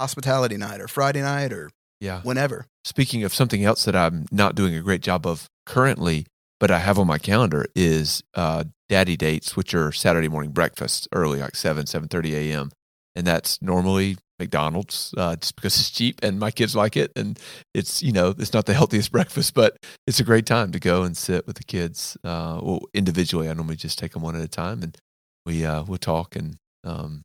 hospitality 0.01 0.57
night, 0.57 0.81
or 0.81 0.89
Friday 0.89 1.21
night, 1.21 1.53
or 1.53 1.71
Yeah. 2.01 2.23
whenever. 2.23 2.67
Speaking 2.85 3.25
of 3.25 3.35
something 3.35 3.63
else 3.63 3.85
that 3.85 3.95
I'm 3.95 4.25
not 4.33 4.55
doing 4.55 4.75
a 4.75 4.81
great 4.81 5.03
job 5.03 5.27
of 5.27 5.47
currently, 5.67 6.25
but 6.59 6.71
I 6.71 6.79
have 6.79 6.99
on 6.99 7.07
my 7.07 7.19
calendar 7.19 7.67
is 7.75 8.23
uh, 8.35 8.65
daddy 8.89 9.17
dates, 9.17 9.57
which 9.57 9.75
are 9.75 9.93
Saturday 9.93 10.29
morning 10.29 10.53
breakfast 10.53 11.09
early, 11.13 11.41
like 11.41 11.57
7, 11.57 11.85
7.30 11.85 12.33
a.m. 12.33 12.71
And 13.15 13.27
that's 13.27 13.61
normally 13.61 14.17
McDonald's 14.39 15.13
uh, 15.19 15.37
just 15.37 15.57
because 15.57 15.79
it's 15.79 15.91
cheap 15.91 16.21
and 16.23 16.39
my 16.39 16.51
kids 16.51 16.75
like 16.75 16.97
it. 16.97 17.13
And 17.17 17.39
it's, 17.75 18.03
you 18.03 18.13
know, 18.13 18.35
it's 18.39 18.55
not 18.55 18.65
the 18.65 18.73
healthiest 18.75 19.13
breakfast, 19.19 19.53
but 19.53 19.77
it's 20.07 20.21
a 20.21 20.25
great 20.25 20.47
time 20.47 20.73
to 20.73 20.79
go 20.81 21.03
and 21.03 21.15
sit 21.17 21.47
with 21.47 21.57
the 21.57 21.65
kids. 21.65 22.17
Uh, 22.25 22.61
well, 22.63 22.81
individually, 22.95 23.49
I 23.51 23.53
normally 23.53 23.77
just 23.77 23.99
take 23.99 24.13
them 24.13 24.23
one 24.23 24.37
at 24.37 24.43
a 24.43 24.49
time 24.49 24.83
and 24.83 24.97
we, 25.45 25.67
uh, 25.67 25.83
we'll 25.83 25.99
talk 25.99 26.37
and 26.37 26.57
um, 26.85 27.23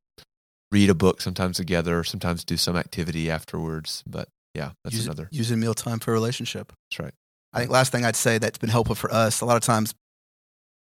read 0.72 0.90
a 0.90 0.96
book 0.96 1.22
sometimes 1.22 1.58
together, 1.58 2.04
sometimes 2.04 2.44
do 2.44 2.58
some 2.58 2.76
activity 2.76 3.30
afterwards. 3.30 4.04
But 4.08 4.28
yeah, 4.54 4.72
that's 4.84 4.96
Use- 4.96 5.06
another. 5.06 5.28
Using 5.32 5.60
mealtime 5.60 6.00
for 6.00 6.12
a 6.12 6.14
relationship. 6.14 6.72
That's 6.92 7.00
right. 7.00 7.14
I 7.54 7.60
think 7.60 7.72
last 7.72 7.92
thing 7.92 8.04
I'd 8.06 8.16
say 8.18 8.38
that's 8.38 8.58
been 8.58 8.70
helpful 8.70 8.96
for 8.96 9.12
us, 9.14 9.40
a 9.42 9.46
lot 9.46 9.56
of 9.56 9.62
times 9.64 9.94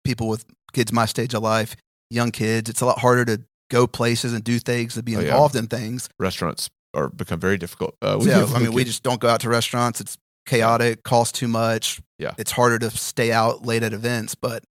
people 0.04 0.28
with 0.28 0.44
kids 0.72 0.92
my 0.92 1.06
stage 1.06 1.32
of 1.34 1.42
life, 1.42 1.74
young 2.10 2.30
kids, 2.30 2.68
it's 2.68 2.80
a 2.80 2.86
lot 2.86 2.98
harder 2.98 3.24
to 3.24 3.42
go 3.70 3.86
places 3.86 4.32
and 4.34 4.42
do 4.44 4.58
things 4.58 4.96
and 4.96 5.04
be 5.04 5.16
Oh, 5.16 5.20
yeah. 5.20 5.28
involved 5.28 5.56
in 5.56 5.66
things. 5.68 6.08
Restaurants 6.18 6.68
are 6.92 7.08
become 7.08 7.38
very 7.40 7.56
difficult. 7.56 7.94
Uh, 8.02 8.20
So, 8.20 8.46
I 8.54 8.58
mean, 8.58 8.72
we 8.72 8.84
just 8.84 9.02
don't 9.02 9.20
go 9.20 9.28
out 9.28 9.40
to 9.42 9.48
restaurants. 9.48 10.00
It's 10.00 10.18
chaotic, 10.46 11.02
costs 11.04 11.38
too 11.38 11.48
much. 11.48 12.00
Yeah. 12.18 12.32
It's 12.36 12.50
harder 12.50 12.78
to 12.80 12.90
stay 12.90 13.30
out 13.32 13.64
late 13.64 13.82
at 13.82 13.92
events, 13.92 14.34
but 14.34 14.64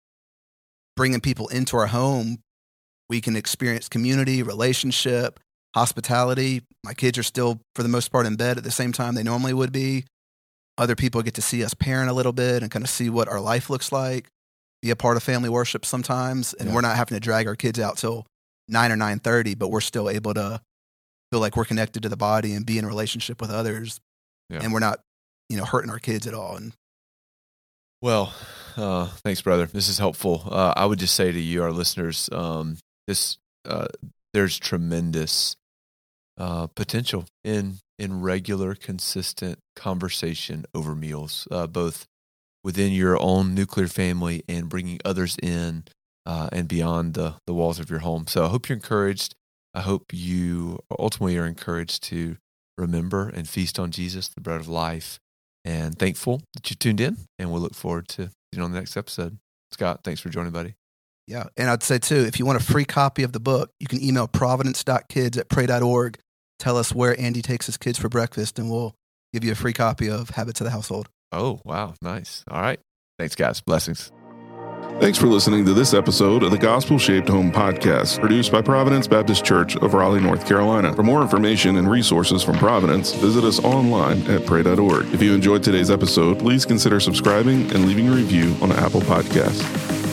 bringing 0.95 1.21
people 1.21 1.47
into 1.49 1.77
our 1.77 1.87
home, 1.87 2.39
we 3.09 3.21
can 3.21 3.35
experience 3.35 3.87
community, 3.89 4.43
relationship, 4.43 5.39
hospitality. 5.75 6.61
My 6.83 6.93
kids 6.93 7.17
are 7.17 7.23
still, 7.23 7.59
for 7.75 7.83
the 7.83 7.89
most 7.89 8.11
part, 8.11 8.25
in 8.25 8.35
bed 8.35 8.57
at 8.57 8.63
the 8.63 8.71
same 8.71 8.91
time 8.91 9.15
they 9.15 9.23
normally 9.23 9.53
would 9.53 9.71
be. 9.71 10.05
Other 10.77 10.95
people 10.95 11.21
get 11.21 11.33
to 11.35 11.41
see 11.41 11.63
us 11.63 11.73
parent 11.73 12.09
a 12.09 12.13
little 12.13 12.33
bit 12.33 12.61
and 12.61 12.71
kind 12.71 12.83
of 12.83 12.89
see 12.89 13.09
what 13.09 13.27
our 13.27 13.39
life 13.39 13.69
looks 13.69 13.91
like, 13.91 14.27
be 14.81 14.89
a 14.91 14.95
part 14.95 15.17
of 15.17 15.23
family 15.23 15.49
worship 15.49 15.85
sometimes. 15.85 16.53
And 16.53 16.69
Yeah. 16.69 16.75
we're 16.75 16.81
not 16.81 16.95
having 16.97 17.15
to 17.15 17.19
drag 17.19 17.47
our 17.47 17.55
kids 17.55 17.79
out 17.79 17.97
till 17.97 18.25
nine 18.67 18.91
or 18.91 18.95
nine 18.97 19.19
thirty, 19.19 19.55
but 19.55 19.69
we're 19.69 19.81
still 19.81 20.09
able 20.09 20.33
to 20.35 20.61
feel 21.31 21.39
like 21.39 21.55
we're 21.57 21.65
connected 21.65 22.03
to 22.03 22.09
the 22.09 22.17
body 22.17 22.53
and 22.53 22.65
be 22.65 22.77
in 22.77 22.85
relationship 22.85 23.41
with 23.41 23.49
others. 23.49 23.99
Yeah. 24.49 24.59
And 24.61 24.71
we're 24.71 24.79
not, 24.79 24.99
you 25.49 25.57
know, 25.57 25.65
hurting 25.65 25.89
our 25.89 25.99
kids 25.99 26.27
at 26.27 26.33
all. 26.33 26.55
And 26.57 26.73
Well, 28.01 28.33
uh, 28.75 29.07
thanks, 29.23 29.41
brother. 29.41 29.65
This 29.65 29.89
is 29.89 29.97
helpful. 29.97 30.43
Uh, 30.49 30.73
I 30.75 30.85
would 30.85 30.99
just 30.99 31.15
say 31.15 31.31
to 31.31 31.39
you, 31.39 31.63
our 31.63 31.71
listeners, 31.71 32.29
um, 32.31 32.77
this 33.07 33.37
uh, 33.65 33.87
there's 34.33 34.59
tremendous 34.59 35.55
uh, 36.37 36.67
potential 36.67 37.25
in 37.43 37.79
in 37.97 38.21
regular, 38.21 38.75
consistent 38.75 39.57
conversation 39.75 40.65
over 40.75 40.93
meals, 40.93 41.47
uh, 41.49 41.65
both 41.65 42.05
within 42.63 42.91
your 42.91 43.19
own 43.19 43.55
nuclear 43.55 43.87
family 43.87 44.43
and 44.47 44.69
bringing 44.69 44.99
others 45.03 45.35
in 45.41 45.83
uh, 46.25 46.49
and 46.51 46.67
beyond 46.67 47.13
the 47.13 47.35
the 47.47 47.53
walls 47.53 47.79
of 47.79 47.89
your 47.89 47.99
home. 47.99 48.27
So 48.27 48.45
I 48.45 48.49
hope 48.49 48.69
you're 48.69 48.75
encouraged. 48.75 49.35
I 49.73 49.81
hope 49.81 50.05
you 50.11 50.79
ultimately 50.97 51.37
are 51.37 51.45
encouraged 51.45 52.03
to 52.03 52.37
remember 52.77 53.29
and 53.29 53.47
feast 53.47 53.79
on 53.79 53.91
Jesus, 53.91 54.27
the 54.27 54.41
bread 54.41 54.59
of 54.59 54.67
life 54.67 55.19
and 55.65 55.97
thankful 55.97 56.41
that 56.53 56.69
you 56.69 56.75
tuned 56.75 57.01
in. 57.01 57.17
And 57.39 57.51
we'll 57.51 57.61
look 57.61 57.75
forward 57.75 58.07
to 58.09 58.29
you 58.51 58.59
know 58.59 58.65
on 58.65 58.71
the 58.71 58.79
next 58.79 58.97
episode. 58.97 59.37
Scott, 59.71 60.01
thanks 60.03 60.21
for 60.21 60.29
joining, 60.29 60.51
buddy. 60.51 60.75
Yeah. 61.27 61.45
And 61.57 61.69
I'd 61.69 61.83
say 61.83 61.99
too, 61.99 62.15
if 62.15 62.39
you 62.39 62.45
want 62.45 62.59
a 62.59 62.63
free 62.63 62.85
copy 62.85 63.23
of 63.23 63.33
the 63.33 63.39
book, 63.39 63.71
you 63.79 63.87
can 63.87 64.03
email 64.03 64.27
providence.kids 64.27 65.37
at 65.37 65.49
pray.org. 65.49 66.17
Tell 66.59 66.77
us 66.77 66.93
where 66.93 67.19
Andy 67.19 67.41
takes 67.41 67.67
his 67.67 67.77
kids 67.77 67.99
for 67.99 68.09
breakfast, 68.09 68.57
and 68.57 68.71
we'll 68.71 68.95
give 69.33 69.43
you 69.43 69.51
a 69.51 69.55
free 69.55 69.73
copy 69.73 70.09
of 70.09 70.31
Habits 70.31 70.59
of 70.61 70.65
the 70.65 70.71
Household. 70.71 71.09
Oh, 71.31 71.61
wow, 71.65 71.93
nice. 72.01 72.43
All 72.49 72.61
right, 72.61 72.79
thanks, 73.19 73.35
guys. 73.35 73.61
Blessings. 73.61 74.11
Thanks 74.99 75.19
for 75.19 75.27
listening 75.27 75.63
to 75.65 75.73
this 75.75 75.93
episode 75.93 76.41
of 76.41 76.49
the 76.49 76.57
Gospel 76.57 76.97
Shaped 76.97 77.29
Home 77.29 77.51
podcast, 77.51 78.19
produced 78.19 78.51
by 78.51 78.63
Providence 78.63 79.07
Baptist 79.07 79.45
Church 79.45 79.75
of 79.75 79.93
Raleigh, 79.93 80.21
North 80.21 80.47
Carolina. 80.47 80.91
For 80.95 81.03
more 81.03 81.21
information 81.21 81.77
and 81.77 81.87
resources 81.87 82.41
from 82.41 82.57
Providence, 82.57 83.13
visit 83.13 83.43
us 83.43 83.63
online 83.63 84.23
at 84.23 84.47
pray.org. 84.47 85.13
If 85.13 85.21
you 85.21 85.35
enjoyed 85.35 85.61
today's 85.61 85.91
episode, 85.91 86.39
please 86.39 86.65
consider 86.65 86.99
subscribing 86.99 87.69
and 87.73 87.85
leaving 87.85 88.07
a 88.07 88.11
review 88.11 88.55
on 88.59 88.71
Apple 88.71 89.01
Podcasts. 89.01 90.06